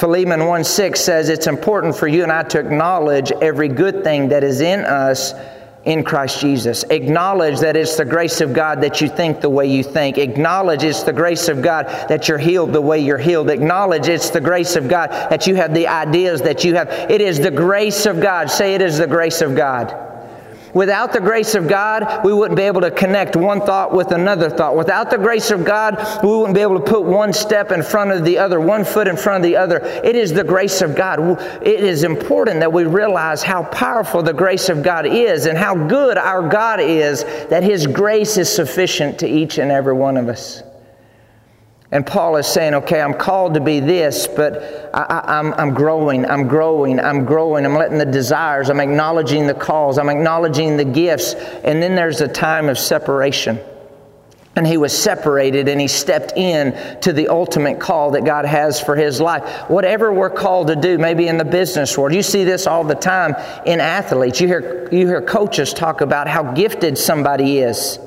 [0.00, 4.30] Philemon 1 6 says it's important for you and I to acknowledge every good thing
[4.30, 5.34] that is in us
[5.84, 6.84] in Christ Jesus.
[6.84, 10.16] Acknowledge that it's the grace of God that you think the way you think.
[10.16, 13.50] Acknowledge it's the grace of God that you're healed the way you're healed.
[13.50, 16.88] Acknowledge it's the grace of God that you have the ideas that you have.
[17.10, 18.50] It is the grace of God.
[18.50, 20.09] Say it is the grace of God.
[20.74, 24.48] Without the grace of God, we wouldn't be able to connect one thought with another
[24.48, 24.76] thought.
[24.76, 28.10] Without the grace of God, we wouldn't be able to put one step in front
[28.12, 29.78] of the other, one foot in front of the other.
[30.04, 31.18] It is the grace of God.
[31.62, 35.74] It is important that we realize how powerful the grace of God is and how
[35.74, 40.28] good our God is, that His grace is sufficient to each and every one of
[40.28, 40.62] us.
[41.92, 45.74] And Paul is saying, okay, I'm called to be this, but I, am I'm, I'm
[45.74, 47.66] growing, I'm growing, I'm growing.
[47.66, 51.34] I'm letting the desires, I'm acknowledging the calls, I'm acknowledging the gifts.
[51.34, 53.58] And then there's a time of separation.
[54.54, 58.80] and he was separated and he stepped in to the ultimate call that God has
[58.80, 59.68] for his life.
[59.68, 62.94] Whatever we're called to do, maybe in the business world, you see this all the
[62.94, 63.34] time
[63.66, 64.40] in athletes.
[64.40, 67.98] You hear, you hear coaches talk about how gifted somebody is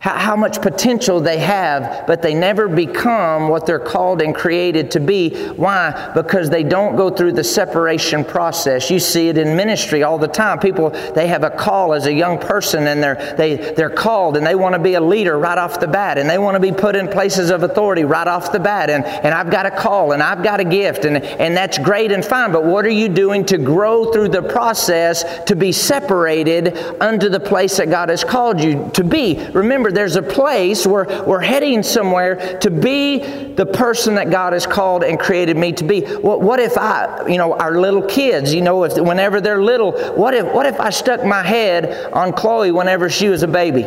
[0.00, 4.92] how, how much potential they have, but they never become what they're called and created
[4.92, 5.30] to be.
[5.50, 6.12] Why?
[6.14, 8.90] Because they don't go through the separation process.
[8.90, 10.60] You see it in ministry all the time.
[10.60, 14.46] People, they have a call as a young person and they're, they, they're called and
[14.46, 16.72] they want to be a leader right off the bat and they want to be
[16.72, 18.90] put in places of authority right off the bat.
[18.90, 22.12] And, and I've got a call and I've got a gift and, and that's great
[22.12, 26.76] and fine, but what are you doing to grow through the process to be separated
[27.00, 29.44] unto the place that God has called you to be?
[29.52, 33.18] Remember, remember, there's a place where we're heading somewhere to be
[33.54, 36.02] the person that God has called and created me to be.
[36.02, 39.92] What, what if I, you know, our little kids, you know, if whenever they're little,
[40.14, 43.86] what if, what if I stuck my head on Chloe whenever she was a baby?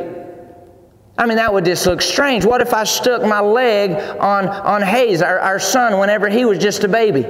[1.17, 2.45] I mean, that would just look strange.
[2.45, 6.57] What if I stuck my leg on, on Hayes, our, our son, whenever he was
[6.57, 7.25] just a baby?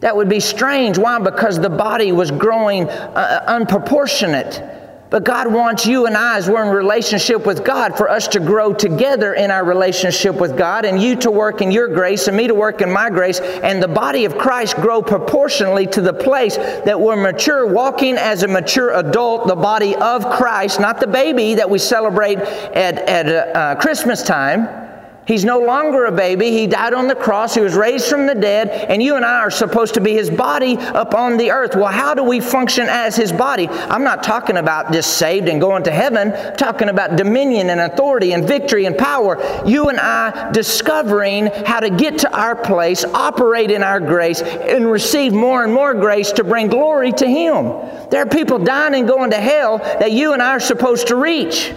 [0.00, 0.96] That would be strange.
[0.96, 1.18] Why?
[1.18, 4.77] Because the body was growing uh, unproportionate.
[5.10, 8.40] But God wants you and I, as we're in relationship with God, for us to
[8.40, 12.36] grow together in our relationship with God, and you to work in your grace, and
[12.36, 16.12] me to work in my grace, and the body of Christ grow proportionally to the
[16.12, 21.06] place that we're mature, walking as a mature adult, the body of Christ, not the
[21.06, 24.87] baby that we celebrate at, at uh, Christmas time
[25.28, 26.52] He's no longer a baby.
[26.52, 27.54] He died on the cross.
[27.54, 28.70] He was raised from the dead.
[28.70, 31.76] And you and I are supposed to be his body upon the earth.
[31.76, 33.68] Well, how do we function as his body?
[33.68, 36.32] I'm not talking about just saved and going to heaven.
[36.32, 39.36] I'm talking about dominion and authority and victory and power.
[39.66, 44.90] You and I discovering how to get to our place, operate in our grace, and
[44.90, 47.64] receive more and more grace to bring glory to him.
[48.10, 51.16] There are people dying and going to hell that you and I are supposed to
[51.16, 51.74] reach.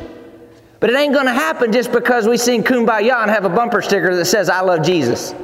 [0.81, 3.83] But it ain't going to happen just because we sing Kumbaya and have a bumper
[3.83, 5.35] sticker that says, I love Jesus.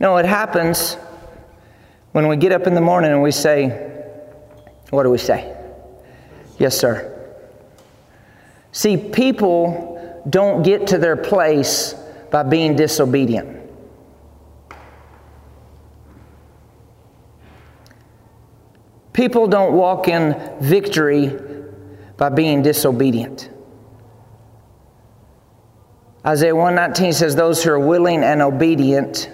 [0.00, 0.94] No, it happens
[2.10, 3.68] when we get up in the morning and we say,
[4.90, 5.56] What do we say?
[6.58, 7.12] Yes, sir.
[8.72, 11.94] See, people don't get to their place
[12.32, 13.55] by being disobedient.
[19.16, 21.34] People don't walk in victory
[22.18, 23.48] by being disobedient.
[26.24, 29.30] Isaiah 119 says, Those who are willing and obedient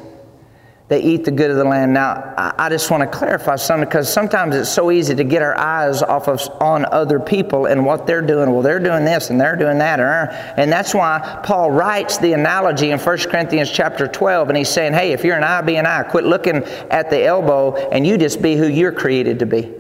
[0.92, 1.94] they eat the good of the land.
[1.94, 5.58] Now, I just want to clarify something because sometimes it's so easy to get our
[5.58, 8.52] eyes off of on other people and what they're doing.
[8.52, 10.26] Well, they're doing this and they're doing that, uh,
[10.58, 14.92] and that's why Paul writes the analogy in 1 Corinthians chapter 12, and he's saying,
[14.92, 16.02] "Hey, if you're an eye, be an eye.
[16.02, 19.72] Quit looking at the elbow, and you just be who you're created to be."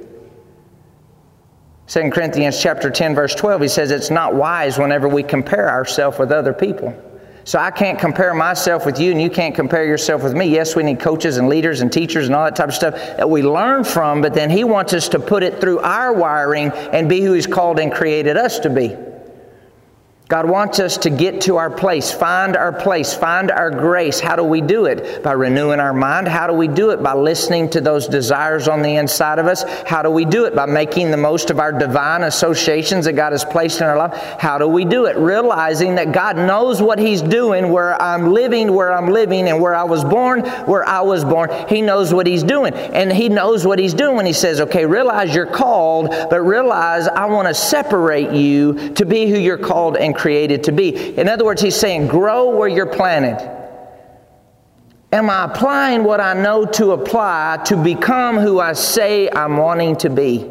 [1.88, 6.18] 2 Corinthians chapter 10 verse 12 he says it's not wise whenever we compare ourselves
[6.18, 6.94] with other people.
[7.44, 10.46] So I can't compare myself with you and you can't compare yourself with me.
[10.46, 13.28] Yes, we need coaches and leaders and teachers and all that type of stuff that
[13.28, 17.08] we learn from, but then he wants us to put it through our wiring and
[17.08, 18.96] be who he's called and created us to be.
[20.32, 24.18] God wants us to get to our place, find our place, find our grace.
[24.18, 25.22] How do we do it?
[25.22, 26.26] By renewing our mind.
[26.26, 27.02] How do we do it?
[27.02, 29.62] By listening to those desires on the inside of us.
[29.86, 30.54] How do we do it?
[30.54, 34.14] By making the most of our divine associations that God has placed in our life.
[34.38, 35.18] How do we do it?
[35.18, 39.74] Realizing that God knows what He's doing where I'm living, where I'm living, and where
[39.74, 41.50] I was born, where I was born.
[41.68, 42.72] He knows what He's doing.
[42.72, 47.06] And He knows what He's doing when He says, okay, realize you're called, but realize
[47.06, 51.18] I want to separate you to be who you're called and created to be.
[51.18, 53.40] In other words, he's saying, grow where you're planted.
[55.12, 59.96] Am I applying what I know to apply to become who I say I'm wanting
[59.96, 60.48] to be?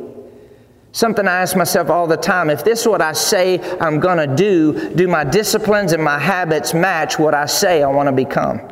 [0.92, 4.18] Something I ask myself all the time if this is what I say I'm going
[4.18, 8.12] to do, do my disciplines and my habits match what I say I want to
[8.12, 8.71] become?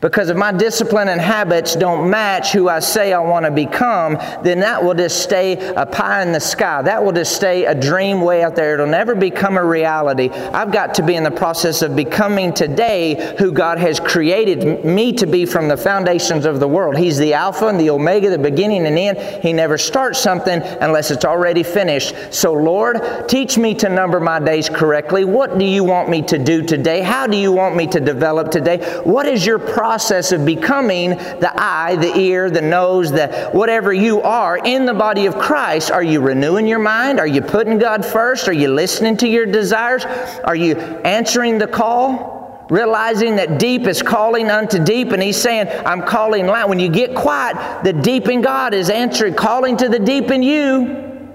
[0.00, 4.14] Because if my discipline and habits don't match who I say I want to become,
[4.42, 6.80] then that will just stay a pie in the sky.
[6.80, 8.72] That will just stay a dream way out there.
[8.72, 10.30] It'll never become a reality.
[10.30, 15.12] I've got to be in the process of becoming today who God has created me
[15.14, 16.96] to be from the foundations of the world.
[16.96, 19.18] He's the Alpha and the Omega, the beginning and end.
[19.42, 22.14] He never starts something unless it's already finished.
[22.32, 25.26] So, Lord, teach me to number my days correctly.
[25.26, 27.02] What do you want me to do today?
[27.02, 28.78] How do you want me to develop today?
[29.04, 29.89] What is your process?
[29.90, 34.94] Process of becoming the eye, the ear, the nose, the whatever you are in the
[34.94, 35.90] body of Christ.
[35.90, 37.18] Are you renewing your mind?
[37.18, 38.46] Are you putting God first?
[38.46, 40.04] Are you listening to your desires?
[40.44, 42.68] Are you answering the call?
[42.70, 46.68] Realizing that deep is calling unto deep, and he's saying, I'm calling loud.
[46.68, 50.44] When you get quiet, the deep in God is answering, calling to the deep in
[50.44, 51.32] you.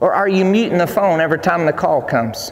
[0.00, 2.50] Or are you muting the phone every time the call comes?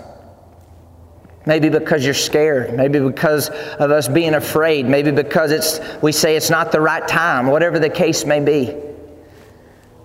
[1.46, 6.36] Maybe because you're scared, maybe because of us being afraid, maybe because it's we say
[6.36, 8.74] it's not the right time, whatever the case may be.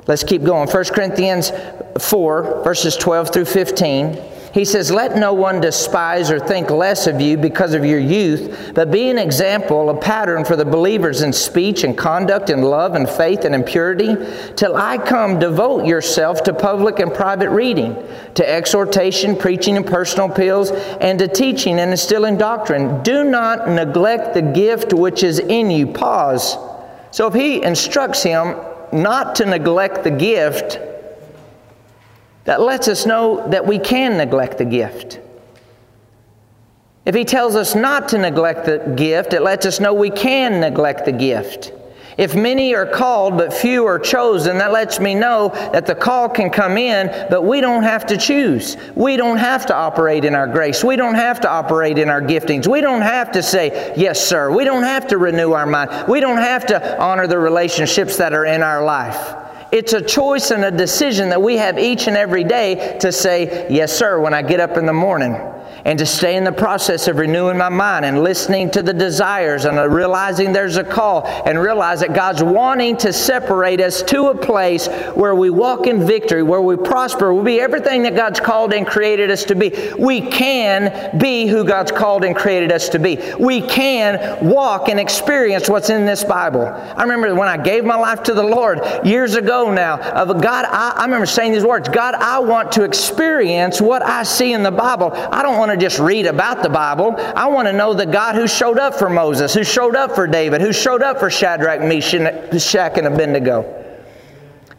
[0.05, 0.67] Let's keep going.
[0.67, 1.51] 1 Corinthians
[1.99, 4.17] 4, verses 12 through 15.
[4.53, 8.71] He says, Let no one despise or think less of you because of your youth,
[8.73, 12.95] but be an example, a pattern for the believers in speech and conduct and love
[12.95, 14.15] and faith and in purity.
[14.55, 17.95] Till I come, devote yourself to public and private reading,
[18.35, 23.03] to exhortation, preaching, and personal appeals, and to teaching and instilling doctrine.
[23.03, 25.87] Do not neglect the gift which is in you.
[25.87, 26.57] Pause.
[27.11, 28.55] So if he instructs him
[28.91, 30.79] not to neglect the gift,
[32.49, 35.19] that lets us know that we can neglect the gift.
[37.05, 40.59] If he tells us not to neglect the gift, it lets us know we can
[40.59, 41.71] neglect the gift.
[42.17, 46.27] If many are called but few are chosen, that lets me know that the call
[46.27, 48.77] can come in, but we don't have to choose.
[48.95, 50.83] We don't have to operate in our grace.
[50.83, 52.65] We don't have to operate in our giftings.
[52.65, 54.49] We don't have to say, Yes, sir.
[54.51, 56.07] We don't have to renew our mind.
[56.07, 59.35] We don't have to honor the relationships that are in our life.
[59.71, 63.67] It's a choice and a decision that we have each and every day to say,
[63.69, 65.35] Yes, sir, when I get up in the morning
[65.85, 69.65] and to stay in the process of renewing my mind and listening to the desires
[69.65, 74.37] and realizing there's a call and realize that God's wanting to separate us to a
[74.37, 78.73] place where we walk in victory, where we prosper, we'll be everything that God's called
[78.73, 79.71] and created us to be.
[79.97, 83.19] We can be who God's called and created us to be.
[83.39, 86.61] We can walk and experience what's in this Bible.
[86.61, 90.65] I remember when I gave my life to the Lord years ago now, of God,
[90.65, 94.63] I, I remember saying these words God, I want to experience what I see in
[94.63, 95.11] the Bible.
[95.13, 97.13] I don't want to just read about the Bible.
[97.17, 100.25] I want to know the God who showed up for Moses, who showed up for
[100.25, 103.75] David, who showed up for Shadrach, Meshach, and Abednego.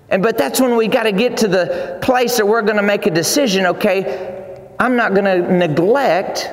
[0.09, 2.83] And but that's when we got to get to the place that we're going to
[2.83, 3.66] make a decision.
[3.66, 6.51] Okay, I'm not going to neglect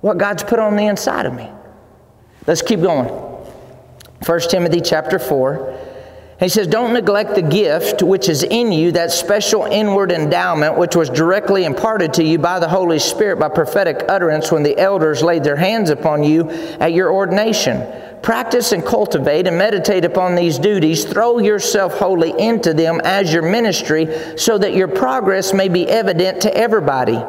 [0.00, 1.50] what God's put on the inside of me.
[2.46, 3.08] Let's keep going.
[4.24, 5.78] 1 Timothy chapter 4
[6.44, 10.94] he says, Don't neglect the gift which is in you, that special inward endowment which
[10.94, 15.22] was directly imparted to you by the Holy Spirit by prophetic utterance when the elders
[15.22, 17.86] laid their hands upon you at your ordination.
[18.20, 21.04] Practice and cultivate and meditate upon these duties.
[21.04, 26.42] Throw yourself wholly into them as your ministry so that your progress may be evident
[26.42, 27.22] to everybody.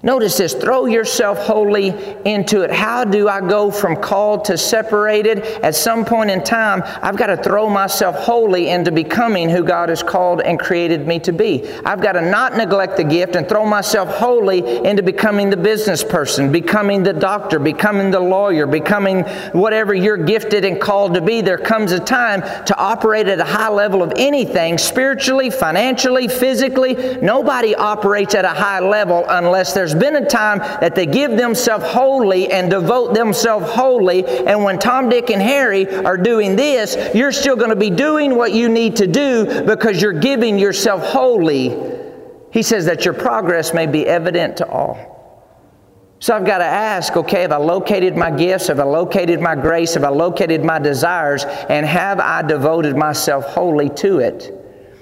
[0.00, 1.88] Notice this throw yourself wholly
[2.24, 2.70] into it.
[2.70, 5.40] How do I go from called to separated?
[5.40, 9.88] At some point in time, I've got to throw myself wholly into becoming who God
[9.88, 11.68] has called and created me to be.
[11.84, 16.04] I've got to not neglect the gift and throw myself wholly into becoming the business
[16.04, 21.40] person, becoming the doctor, becoming the lawyer, becoming whatever you're gifted and called to be.
[21.40, 27.18] There comes a time to operate at a high level of anything, spiritually, financially, physically.
[27.20, 31.36] Nobody operates at a high level unless there's there's been a time that they give
[31.36, 34.26] themselves wholly and devote themselves wholly.
[34.26, 38.36] And when Tom, Dick, and Harry are doing this, you're still going to be doing
[38.36, 41.74] what you need to do because you're giving yourself wholly.
[42.52, 45.16] He says that your progress may be evident to all.
[46.20, 48.66] So I've got to ask, okay, have I located my gifts?
[48.66, 49.94] Have I located my grace?
[49.94, 51.44] Have I located my desires?
[51.44, 54.52] And have I devoted myself wholly to it?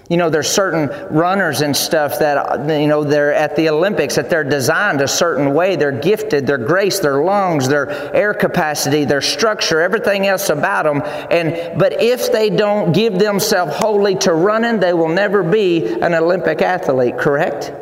[0.09, 4.30] You know, there's certain runners and stuff that, you know, they're at the Olympics, that
[4.30, 5.74] they're designed a certain way.
[5.74, 11.02] They're gifted, their grace, their lungs, their air capacity, their structure, everything else about them.
[11.30, 16.14] And, but if they don't give themselves wholly to running, they will never be an
[16.14, 17.72] Olympic athlete, correct?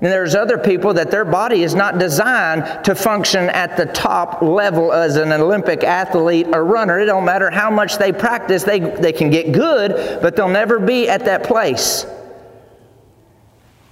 [0.00, 4.42] And there's other people that their body is not designed to function at the top
[4.42, 7.00] level as an Olympic athlete or runner.
[7.00, 10.78] It don't matter how much they practice, they, they can get good, but they'll never
[10.78, 12.06] be at that place.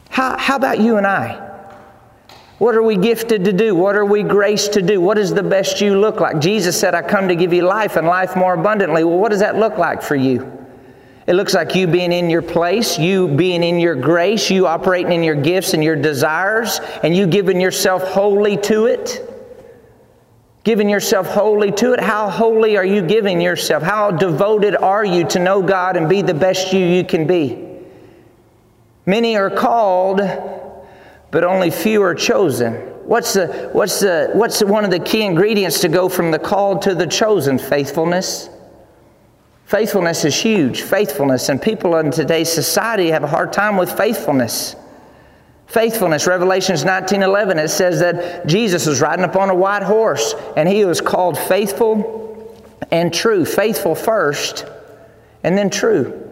[0.08, 1.42] How, how about you and I?
[2.58, 3.74] What are we gifted to do?
[3.74, 5.00] What are we graced to do?
[5.00, 6.38] What does the best you look like?
[6.38, 9.02] Jesus said, I come to give you life and life more abundantly.
[9.02, 10.65] Well, what does that look like for you?
[11.26, 15.12] It looks like you being in your place, you being in your grace, you operating
[15.12, 19.28] in your gifts and your desires, and you giving yourself wholly to it.
[20.62, 22.00] Giving yourself wholly to it.
[22.00, 23.82] How holy are you giving yourself?
[23.82, 27.64] How devoted are you to know God and be the best you you can be?
[29.04, 30.18] Many are called,
[31.30, 32.74] but only few are chosen.
[33.04, 36.82] What's, the, what's, the, what's one of the key ingredients to go from the called
[36.82, 37.58] to the chosen?
[37.58, 38.48] Faithfulness.
[39.66, 40.82] Faithfulness is huge.
[40.82, 41.48] Faithfulness.
[41.48, 44.76] And people in today's society have a hard time with faithfulness.
[45.66, 46.26] Faithfulness.
[46.28, 51.00] Revelations 19:11 it says that Jesus was riding upon a white horse and he was
[51.00, 52.54] called faithful
[52.92, 53.44] and true.
[53.44, 54.64] Faithful first
[55.42, 56.25] and then true.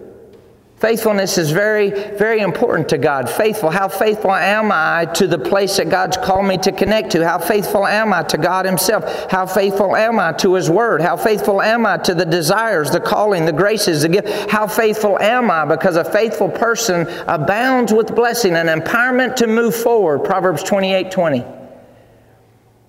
[0.85, 3.31] Faithfulness is very, very important to God.
[3.31, 3.71] Faithful.
[3.71, 7.27] How faithful am I to the place that God's called me to connect to?
[7.27, 9.31] How faithful am I to God Himself?
[9.31, 11.01] How faithful am I to His Word?
[11.01, 14.51] How faithful am I to the desires, the calling, the graces, the gift?
[14.51, 15.65] How faithful am I?
[15.65, 20.19] Because a faithful person abounds with blessing and empowerment to move forward.
[20.19, 21.47] Proverbs 28 20.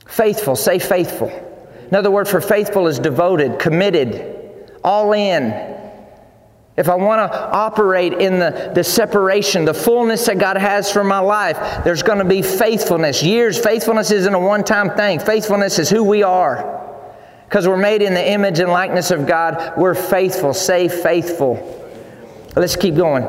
[0.05, 0.57] Faithful.
[0.57, 1.31] Say faithful.
[1.87, 5.74] Another word for faithful is devoted, committed, all in
[6.77, 11.05] if I want to operate in the, the separation, the fullness that God has for
[11.05, 13.23] my life, there's going to be faithfulness.
[13.23, 15.19] Years, faithfulness isn't a one time thing.
[15.19, 16.83] Faithfulness is who we are.
[17.45, 20.53] Because we're made in the image and likeness of God, we're faithful.
[20.53, 21.71] Say faithful.
[22.57, 23.25] Let's keep going.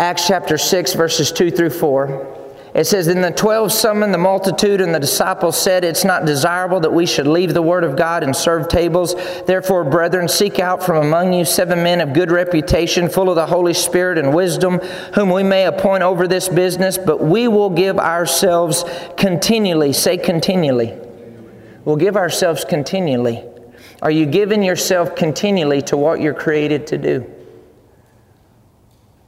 [0.00, 2.43] Acts chapter 6, verses 2 through 4.
[2.74, 6.80] It says, Then the twelve summoned the multitude, and the disciples said, It's not desirable
[6.80, 9.14] that we should leave the word of God and serve tables.
[9.46, 13.46] Therefore, brethren, seek out from among you seven men of good reputation, full of the
[13.46, 14.80] Holy Spirit and wisdom,
[15.14, 18.84] whom we may appoint over this business, but we will give ourselves
[19.16, 19.92] continually.
[19.92, 20.98] Say continually.
[21.84, 23.44] We'll give ourselves continually.
[24.02, 27.30] Are you giving yourself continually to what you're created to do?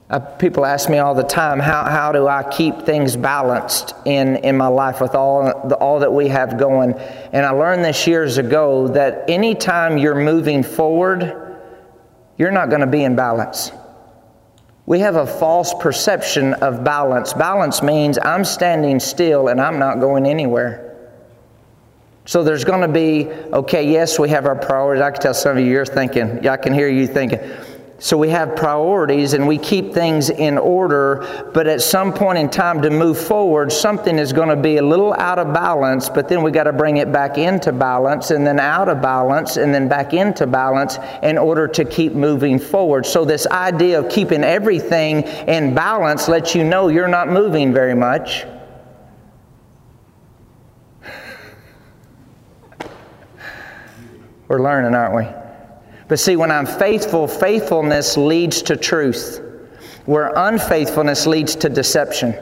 [0.09, 4.36] Uh, people ask me all the time, how, how do I keep things balanced in,
[4.36, 6.92] in my life with all, the, all that we have going?
[7.32, 11.61] And I learned this years ago that anytime you're moving forward,
[12.38, 13.72] you're not going to be in balance.
[14.86, 17.32] We have a false perception of balance.
[17.32, 20.84] Balance means I'm standing still and I'm not going anywhere.
[22.26, 25.02] So there's going to be, okay, yes, we have our priorities.
[25.02, 27.40] I can tell some of you, you're thinking, yeah, I can hear you thinking,
[27.99, 32.51] so we have priorities and we keep things in order, but at some point in
[32.51, 36.28] time to move forward, something is going to be a little out of balance, but
[36.28, 39.74] then we got to bring it back into balance and then out of balance and
[39.74, 43.07] then back into balance in order to keep moving forward.
[43.07, 47.94] So this idea of keeping everything in balance lets you know you're not moving very
[47.94, 48.44] much.
[54.49, 55.45] We're learning, aren't we?
[56.09, 59.40] But see, when I'm faithful, faithfulness leads to truth,
[60.04, 62.34] where unfaithfulness leads to deception.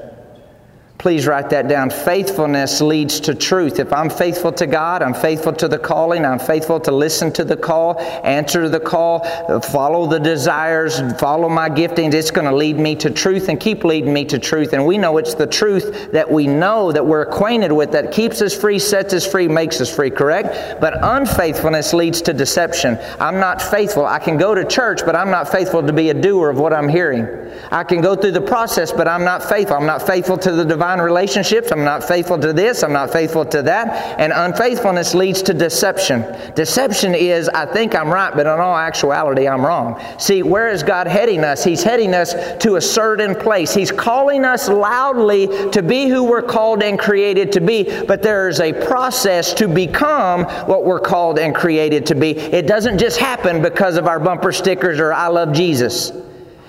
[0.97, 1.91] Please write that down.
[1.91, 3.79] Faithfulness leads to truth.
[3.79, 7.45] If I'm faithful to God, I'm faithful to the calling, I'm faithful to listen to
[7.45, 9.21] the call, answer the call,
[9.61, 13.85] follow the desires, follow my giftings, it's going to lead me to truth and keep
[13.85, 14.73] leading me to truth.
[14.73, 18.41] And we know it's the truth that we know, that we're acquainted with, that keeps
[18.41, 20.81] us free, sets us free, makes us free, correct?
[20.81, 22.99] But unfaithfulness leads to deception.
[23.21, 24.07] I'm not faithful.
[24.07, 26.73] I can go to church, but I'm not faithful to be a doer of what
[26.73, 27.27] I'm hearing.
[27.71, 29.77] I can go through the process, but I'm not faithful.
[29.77, 31.72] I'm not faithful to the divine relationships.
[31.72, 32.82] I'm not faithful to this.
[32.82, 34.18] I'm not faithful to that.
[34.18, 36.24] And unfaithfulness leads to deception.
[36.55, 40.01] Deception is, I think I'm right, but in all actuality, I'm wrong.
[40.18, 41.64] See, where is God heading us?
[41.64, 43.74] He's heading us to a certain place.
[43.74, 48.49] He's calling us loudly to be who we're called and created to be, but there
[48.49, 52.30] is a process to become what we're called and created to be.
[52.30, 56.12] It doesn't just happen because of our bumper stickers or I love Jesus.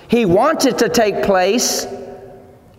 [0.08, 1.86] He wants it to take place.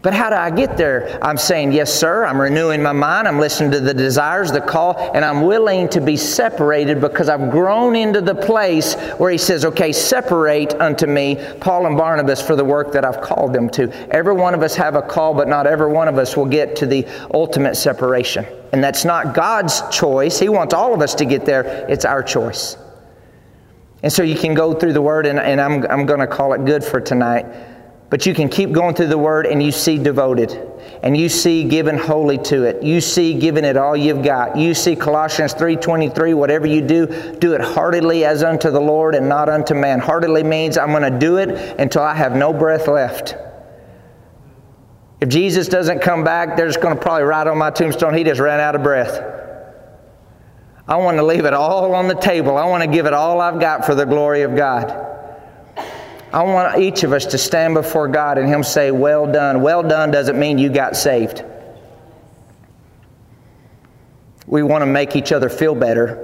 [0.07, 1.19] But how do I get there?
[1.21, 2.23] I'm saying, Yes, sir.
[2.23, 3.27] I'm renewing my mind.
[3.27, 7.51] I'm listening to the desires, the call, and I'm willing to be separated because I've
[7.51, 12.55] grown into the place where He says, Okay, separate unto me Paul and Barnabas for
[12.55, 13.91] the work that I've called them to.
[14.09, 16.77] Every one of us have a call, but not every one of us will get
[16.77, 18.45] to the ultimate separation.
[18.71, 20.39] And that's not God's choice.
[20.39, 22.77] He wants all of us to get there, it's our choice.
[24.03, 26.53] And so you can go through the Word, and, and I'm, I'm going to call
[26.53, 27.45] it good for tonight.
[28.09, 30.51] But you can keep going through the Word and you see devoted.
[31.03, 32.81] And you see given wholly to it.
[32.81, 34.57] You see giving it all you've got.
[34.57, 37.05] You see Colossians 3.23, whatever you do,
[37.39, 39.99] do it heartily as unto the Lord and not unto man.
[39.99, 41.49] Heartily means I'm going to do it
[41.79, 43.35] until I have no breath left.
[45.19, 48.23] If Jesus doesn't come back, they're just going to probably write on my tombstone, he
[48.23, 49.19] just ran out of breath.
[50.87, 52.55] I want to leave it all on the table.
[52.55, 55.16] I want to give it all I've got for the glory of God.
[56.33, 59.61] I want each of us to stand before God and Him say, Well done.
[59.61, 61.43] Well done doesn't mean you got saved.
[64.45, 66.23] We want to make each other feel better.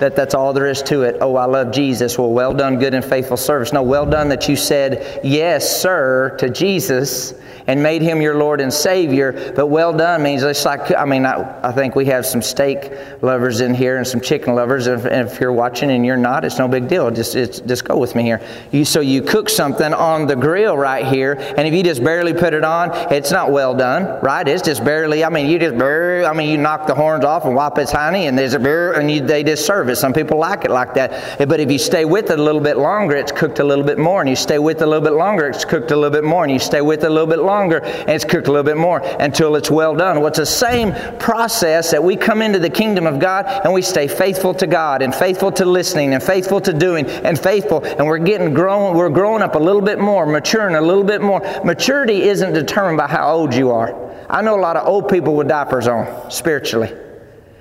[0.00, 1.18] That that's all there is to it.
[1.20, 2.18] Oh, I love Jesus.
[2.18, 3.72] Well, well done, good and faithful service.
[3.72, 7.34] No, well done that you said yes, sir, to Jesus
[7.70, 9.52] and made him your Lord and Savior.
[9.54, 12.92] But well done means it's like, I mean, I, I think we have some steak
[13.22, 14.88] lovers in here and some chicken lovers.
[14.88, 17.08] If, if you're watching and you're not, it's no big deal.
[17.12, 18.40] Just, just go with me here.
[18.72, 22.34] You, so you cook something on the grill right here, and if you just barely
[22.34, 24.46] put it on, it's not well done, right?
[24.48, 27.54] It's just barely, I mean, you just I mean, you knock the horns off and
[27.54, 29.96] wipe its honey, and there's a beer, and you, they just serve it.
[29.96, 31.38] Some people like it like that.
[31.48, 33.98] But if you stay with it a little bit longer, it's cooked a little bit
[33.98, 36.24] more, and you stay with it a little bit longer, it's cooked a little bit
[36.24, 38.64] more, and you stay with it a little bit longer, and it's cooked a little
[38.64, 40.18] bit more until it's well done.
[40.18, 43.82] Well, it's the same process that we come into the kingdom of God and we
[43.82, 48.06] stay faithful to God and faithful to listening and faithful to doing and faithful, and
[48.06, 51.40] we're getting grown, we're growing up a little bit more, maturing a little bit more.
[51.64, 53.94] Maturity isn't determined by how old you are.
[54.28, 56.94] I know a lot of old people with diapers on spiritually.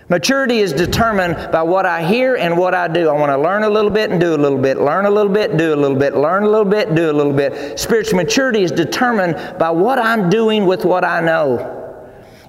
[0.10, 3.10] Maturity is determined by what I hear and what I do.
[3.10, 5.32] I want to learn a little bit and do a little bit, learn a little
[5.32, 7.80] bit, do a little bit, learn a little bit, do a little bit.
[7.80, 11.76] Spiritual maturity is determined by what I'm doing with what I know.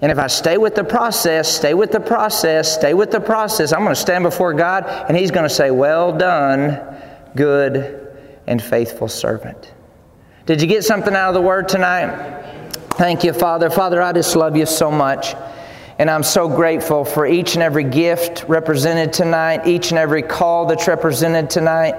[0.00, 3.74] And if I stay with the process, stay with the process, stay with the process,
[3.74, 6.80] I'm going to stand before God and He's going to say, Well done,
[7.36, 9.74] good and faithful servant.
[10.46, 12.70] Did you get something out of the Word tonight?
[12.92, 13.68] Thank you, Father.
[13.68, 15.34] Father, I just love you so much.
[16.00, 20.64] And I'm so grateful for each and every gift represented tonight, each and every call
[20.64, 21.94] that's represented tonight.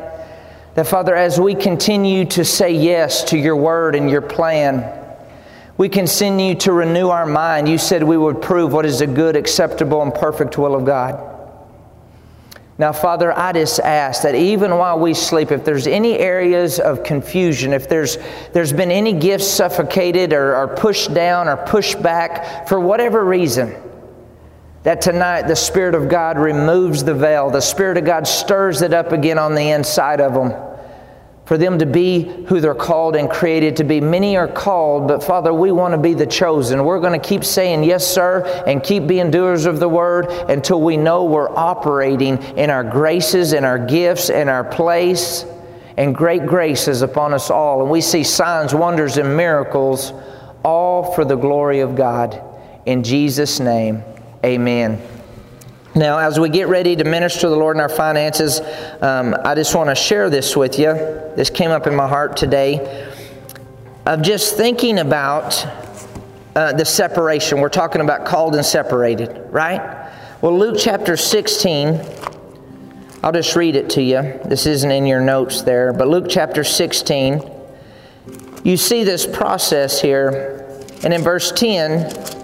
[0.74, 4.92] That, Father, as we continue to say yes to your word and your plan,
[5.78, 7.70] we continue to renew our mind.
[7.70, 11.28] You said we would prove what is a good, acceptable, and perfect will of God.
[12.80, 17.04] Now, Father, I just ask that even while we sleep, if there's any areas of
[17.04, 18.18] confusion, if there's,
[18.52, 23.76] there's been any gifts suffocated or, or pushed down or pushed back for whatever reason,
[24.84, 27.50] that tonight the Spirit of God removes the veil.
[27.50, 30.54] The Spirit of God stirs it up again on the inside of them.
[31.46, 34.00] For them to be who they're called and created to be.
[34.00, 36.86] Many are called, but Father, we want to be the chosen.
[36.86, 40.82] We're going to keep saying yes, sir, and keep being doers of the word until
[40.82, 45.46] we know we're operating in our graces and our gifts and our place.
[45.98, 47.82] And great grace is upon us all.
[47.82, 50.14] And we see signs, wonders, and miracles,
[50.64, 52.42] all for the glory of God.
[52.86, 54.04] In Jesus' name.
[54.44, 55.00] Amen.
[55.94, 58.60] Now, as we get ready to minister to the Lord in our finances,
[59.02, 60.94] um, I just want to share this with you.
[61.36, 63.12] This came up in my heart today
[64.08, 65.64] of just thinking about
[66.56, 67.60] uh, the separation.
[67.60, 70.12] We're talking about called and separated, right?
[70.42, 72.02] Well, Luke chapter 16,
[73.22, 74.40] I'll just read it to you.
[74.46, 77.48] This isn't in your notes there, but Luke chapter 16,
[78.64, 80.88] you see this process here.
[81.04, 82.41] And in verse 10,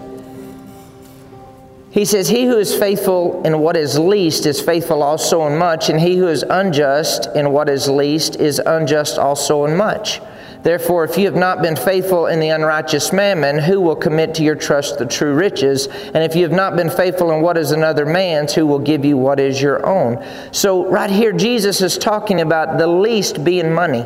[1.97, 5.89] he says, He who is faithful in what is least is faithful also in much,
[5.89, 10.21] and he who is unjust in what is least is unjust also in much.
[10.61, 14.43] Therefore, if you have not been faithful in the unrighteous mammon, who will commit to
[14.43, 15.87] your trust the true riches?
[15.87, 19.03] And if you have not been faithful in what is another man's, who will give
[19.03, 20.23] you what is your own?
[20.51, 24.05] So, right here, Jesus is talking about the least being money.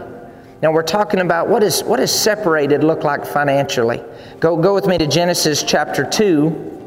[0.62, 4.02] Now, we're talking about what is, what does separated look like financially?
[4.40, 6.81] Go, go with me to Genesis chapter 2.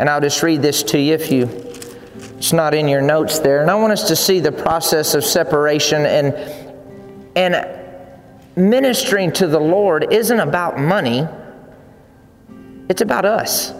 [0.00, 1.42] And I'll just read this to you if you
[2.38, 3.60] it's not in your notes there.
[3.60, 6.34] And I want us to see the process of separation and
[7.36, 7.78] and
[8.56, 11.28] ministering to the Lord isn't about money.
[12.88, 13.74] It's about us.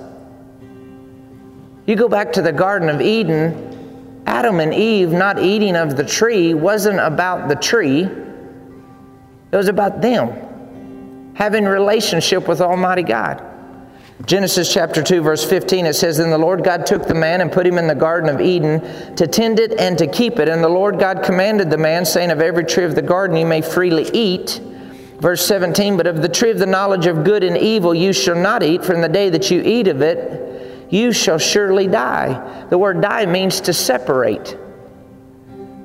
[1.86, 6.04] You go back to the Garden of Eden, Adam and Eve not eating of the
[6.04, 8.02] tree wasn't about the tree.
[8.02, 13.49] It was about them having relationship with Almighty God.
[14.26, 17.50] Genesis chapter 2, verse 15, it says, Then the Lord God took the man and
[17.50, 18.80] put him in the Garden of Eden
[19.16, 20.48] to tend it and to keep it.
[20.48, 23.46] And the Lord God commanded the man, saying, Of every tree of the garden you
[23.46, 24.60] may freely eat.
[25.20, 28.36] Verse 17, But of the tree of the knowledge of good and evil you shall
[28.36, 32.66] not eat, from the day that you eat of it, you shall surely die.
[32.68, 34.56] The word die means to separate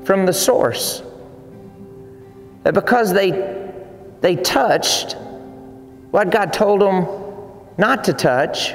[0.04, 1.02] from the source.
[2.64, 3.72] That because they,
[4.20, 5.14] they touched
[6.12, 7.25] what God told them
[7.78, 8.74] not to touch.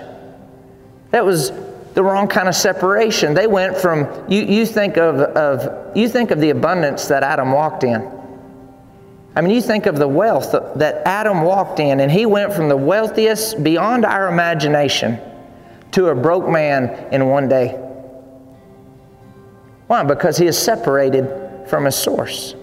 [1.11, 1.51] That was
[1.95, 3.35] the wrong kind of separation.
[3.35, 7.53] They went from you, you think of, of you think of the abundance that Adam
[7.53, 8.11] walked in.
[9.35, 12.69] I mean, you think of the wealth that Adam walked in, and he went from
[12.69, 15.21] the wealthiest beyond our imagination
[15.93, 17.73] to a broke man in one day.
[19.87, 20.03] Why?
[20.05, 22.55] Because he is separated from his source.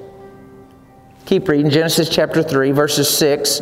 [1.25, 3.61] Keep reading Genesis chapter 3, verses 6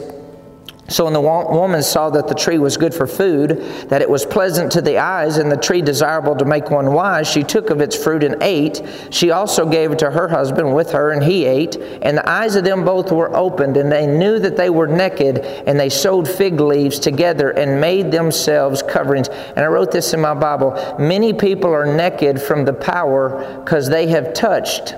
[0.87, 3.59] So when the woman saw that the tree was good for food,
[3.89, 7.27] that it was pleasant to the eyes, and the tree desirable to make one wise,
[7.27, 8.83] she took of its fruit and ate.
[9.09, 11.75] She also gave it to her husband with her, and he ate.
[12.03, 15.39] And the eyes of them both were opened, and they knew that they were naked,
[15.39, 19.29] and they sewed fig leaves together and made themselves coverings.
[19.29, 23.89] And I wrote this in my Bible Many people are naked from the power because
[23.89, 24.93] they have touched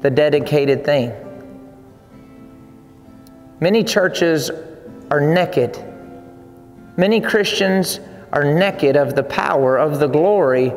[0.00, 1.12] the dedicated thing.
[3.60, 4.50] Many churches
[5.12, 5.78] are naked.
[6.96, 8.00] Many Christians
[8.32, 10.72] are naked of the power, of the glory,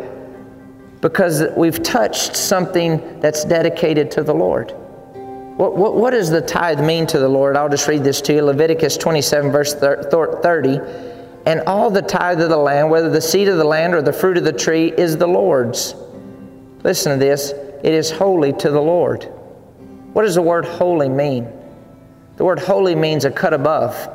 [1.00, 4.72] because we've touched something that's dedicated to the Lord.
[5.56, 7.56] What, what, what, does the tithe mean to the Lord?
[7.56, 10.80] I'll just read this to you Leviticus 27, verse 30.
[11.46, 14.12] And all the tithe of the land, whether the seed of the land or the
[14.12, 15.96] fruit of the tree, is the Lord's.
[16.84, 19.32] Listen to this it is holy to the Lord.
[20.12, 21.48] What does the word holy mean?
[22.36, 24.12] The word holy means a cut above.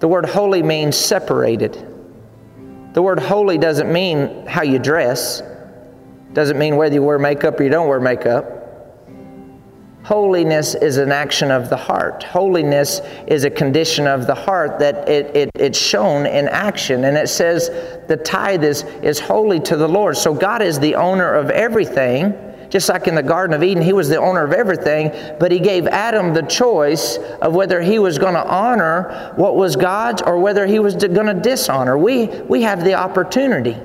[0.00, 1.74] The word holy means separated.
[2.94, 5.42] The word holy doesn't mean how you dress,
[6.32, 8.56] doesn't mean whether you wear makeup or you don't wear makeup.
[10.02, 12.22] Holiness is an action of the heart.
[12.22, 17.04] Holiness is a condition of the heart that it, it, it's shown in action.
[17.04, 17.68] And it says
[18.08, 20.16] the tithe is, is holy to the Lord.
[20.16, 22.32] So God is the owner of everything.
[22.70, 25.10] Just like in the Garden of Eden, he was the owner of everything,
[25.40, 29.74] but he gave Adam the choice of whether he was going to honor what was
[29.74, 31.98] God's or whether he was going to dishonor.
[31.98, 33.76] We, we have the opportunity.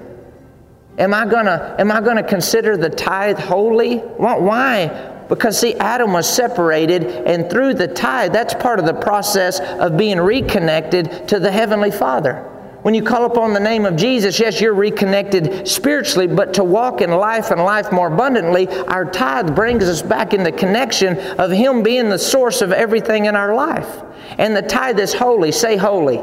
[0.98, 3.98] Am I to am I to consider the tithe holy?
[3.98, 5.12] Why?
[5.28, 9.98] Because, see, Adam was separated, and through the tithe, that's part of the process of
[9.98, 12.55] being reconnected to the Heavenly Father.
[12.86, 17.02] When you call upon the name of Jesus, yes, you're reconnected spiritually, but to walk
[17.02, 21.50] in life and life more abundantly, our tithe brings us back in the connection of
[21.50, 24.04] Him being the source of everything in our life.
[24.38, 25.52] And the tithe is holy.
[25.52, 26.22] Say holy.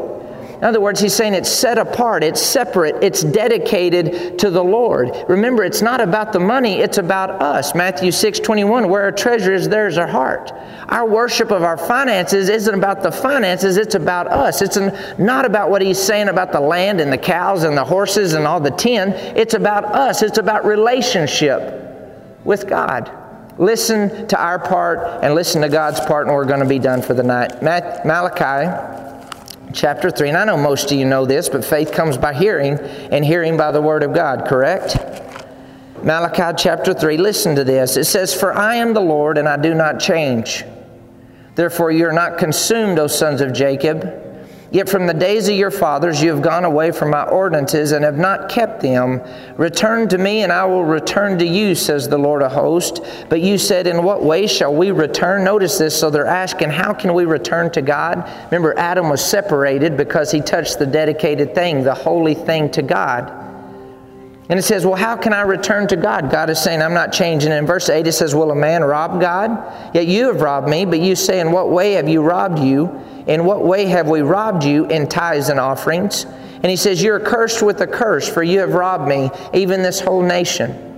[0.62, 5.10] In other words, he's saying it's set apart, it's separate, it's dedicated to the Lord.
[5.26, 7.74] Remember, it's not about the money, it's about us.
[7.74, 10.52] Matthew 6 21, where our treasure is, there is our heart.
[10.88, 14.62] Our worship of our finances isn't about the finances, it's about us.
[14.62, 14.78] It's
[15.18, 18.46] not about what he's saying about the land and the cows and the horses and
[18.46, 19.14] all the tin.
[19.36, 23.10] It's about us, it's about relationship with God.
[23.58, 27.02] Listen to our part and listen to God's part, and we're going to be done
[27.02, 27.64] for the night.
[27.64, 29.02] Malachi
[29.72, 30.28] chapter 3.
[30.28, 33.56] And I know most of you know this, but faith comes by hearing, and hearing
[33.56, 34.96] by the Word of God, correct?
[36.02, 37.96] Malachi chapter 3, listen to this.
[37.96, 40.64] It says, For I am the Lord, and I do not change.
[41.54, 44.31] Therefore, you are not consumed, O sons of Jacob.
[44.72, 48.02] Yet from the days of your fathers you have gone away from my ordinances and
[48.06, 49.20] have not kept them.
[49.58, 53.00] Return to me, and I will return to you, says the Lord of hosts.
[53.28, 55.44] But you said, In what way shall we return?
[55.44, 55.98] Notice this.
[55.98, 58.26] So they're asking, How can we return to God?
[58.46, 63.30] Remember, Adam was separated because he touched the dedicated thing, the holy thing to God.
[64.48, 66.30] And it says, Well, how can I return to God?
[66.30, 67.52] God is saying, I'm not changing.
[67.52, 69.50] In verse 8, it says, Will a man rob God?
[69.94, 73.02] Yet you have robbed me, but you say, In what way have you robbed you?
[73.26, 76.24] In what way have we robbed you in tithes and offerings?
[76.24, 80.00] And he says, You're cursed with a curse, for you have robbed me, even this
[80.00, 80.88] whole nation.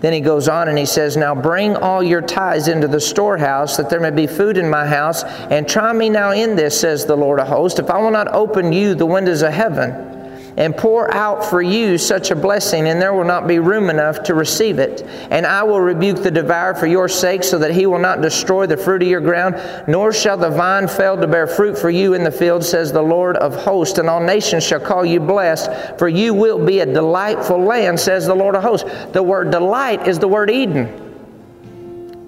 [0.00, 3.76] Then he goes on and he says, Now bring all your tithes into the storehouse,
[3.76, 7.06] that there may be food in my house, and try me now in this, says
[7.06, 10.15] the Lord of hosts, if I will not open you the windows of heaven
[10.56, 14.22] and pour out for you such a blessing, and there will not be room enough
[14.24, 15.02] to receive it.
[15.30, 18.66] And I will rebuke the devourer for your sake, so that he will not destroy
[18.66, 22.14] the fruit of your ground, nor shall the vine fail to bear fruit for you
[22.14, 23.98] in the field, says the Lord of hosts.
[23.98, 28.26] And all nations shall call you blessed, for you will be a delightful land, says
[28.26, 28.88] the Lord of hosts.
[29.12, 31.02] The word delight is the word Eden.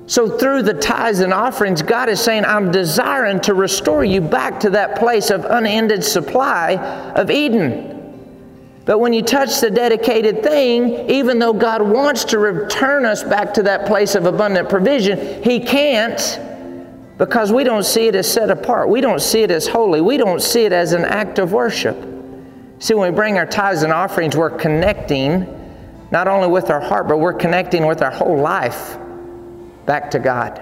[0.07, 4.61] So, through the tithes and offerings, God is saying, I'm desiring to restore you back
[4.61, 6.77] to that place of unended supply
[7.15, 7.98] of Eden.
[8.89, 13.53] But when you touch the dedicated thing, even though God wants to return us back
[13.53, 16.19] to that place of abundant provision, He can't
[17.19, 18.89] because we don't see it as set apart.
[18.89, 20.01] We don't see it as holy.
[20.01, 21.99] We don't see it as an act of worship.
[22.79, 25.47] See, when we bring our tithes and offerings, we're connecting
[26.11, 28.97] not only with our heart, but we're connecting with our whole life
[29.85, 30.61] back to God.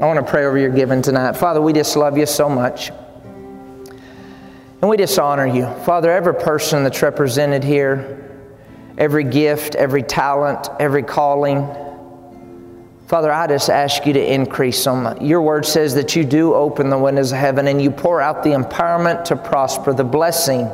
[0.00, 1.36] I want to pray over your giving tonight.
[1.36, 2.90] Father, we just love you so much.
[4.80, 5.66] And we just honor you.
[5.84, 8.30] Father, every person that's represented here,
[8.96, 11.66] every gift, every talent, every calling,
[13.08, 15.16] Father, I just ask you to increase them.
[15.24, 18.42] Your word says that you do open the windows of heaven and you pour out
[18.42, 20.68] the empowerment to prosper, the blessing,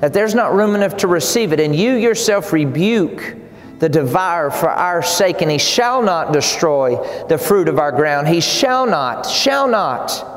[0.00, 1.60] that there's not room enough to receive it.
[1.60, 3.36] And you yourself rebuke
[3.78, 8.26] the devourer for our sake, and he shall not destroy the fruit of our ground.
[8.26, 10.35] He shall not, shall not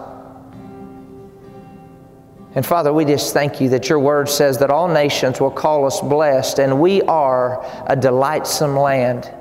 [2.55, 5.85] And Father, we just thank you that your word says that all nations will call
[5.85, 9.31] us blessed, and we are a delightsome land.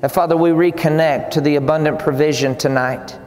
[0.00, 3.18] That, Father, we reconnect to the abundant provision tonight.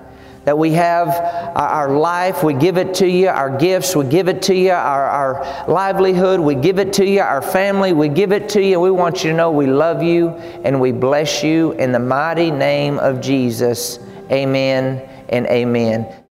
[0.45, 1.07] That we have
[1.55, 5.05] our life, we give it to you, our gifts, we give it to you, our,
[5.05, 8.79] our livelihood, we give it to you, our family, we give it to you.
[8.79, 12.51] We want you to know we love you and we bless you in the mighty
[12.51, 13.97] name of Jesus.
[14.29, 16.21] Amen and amen.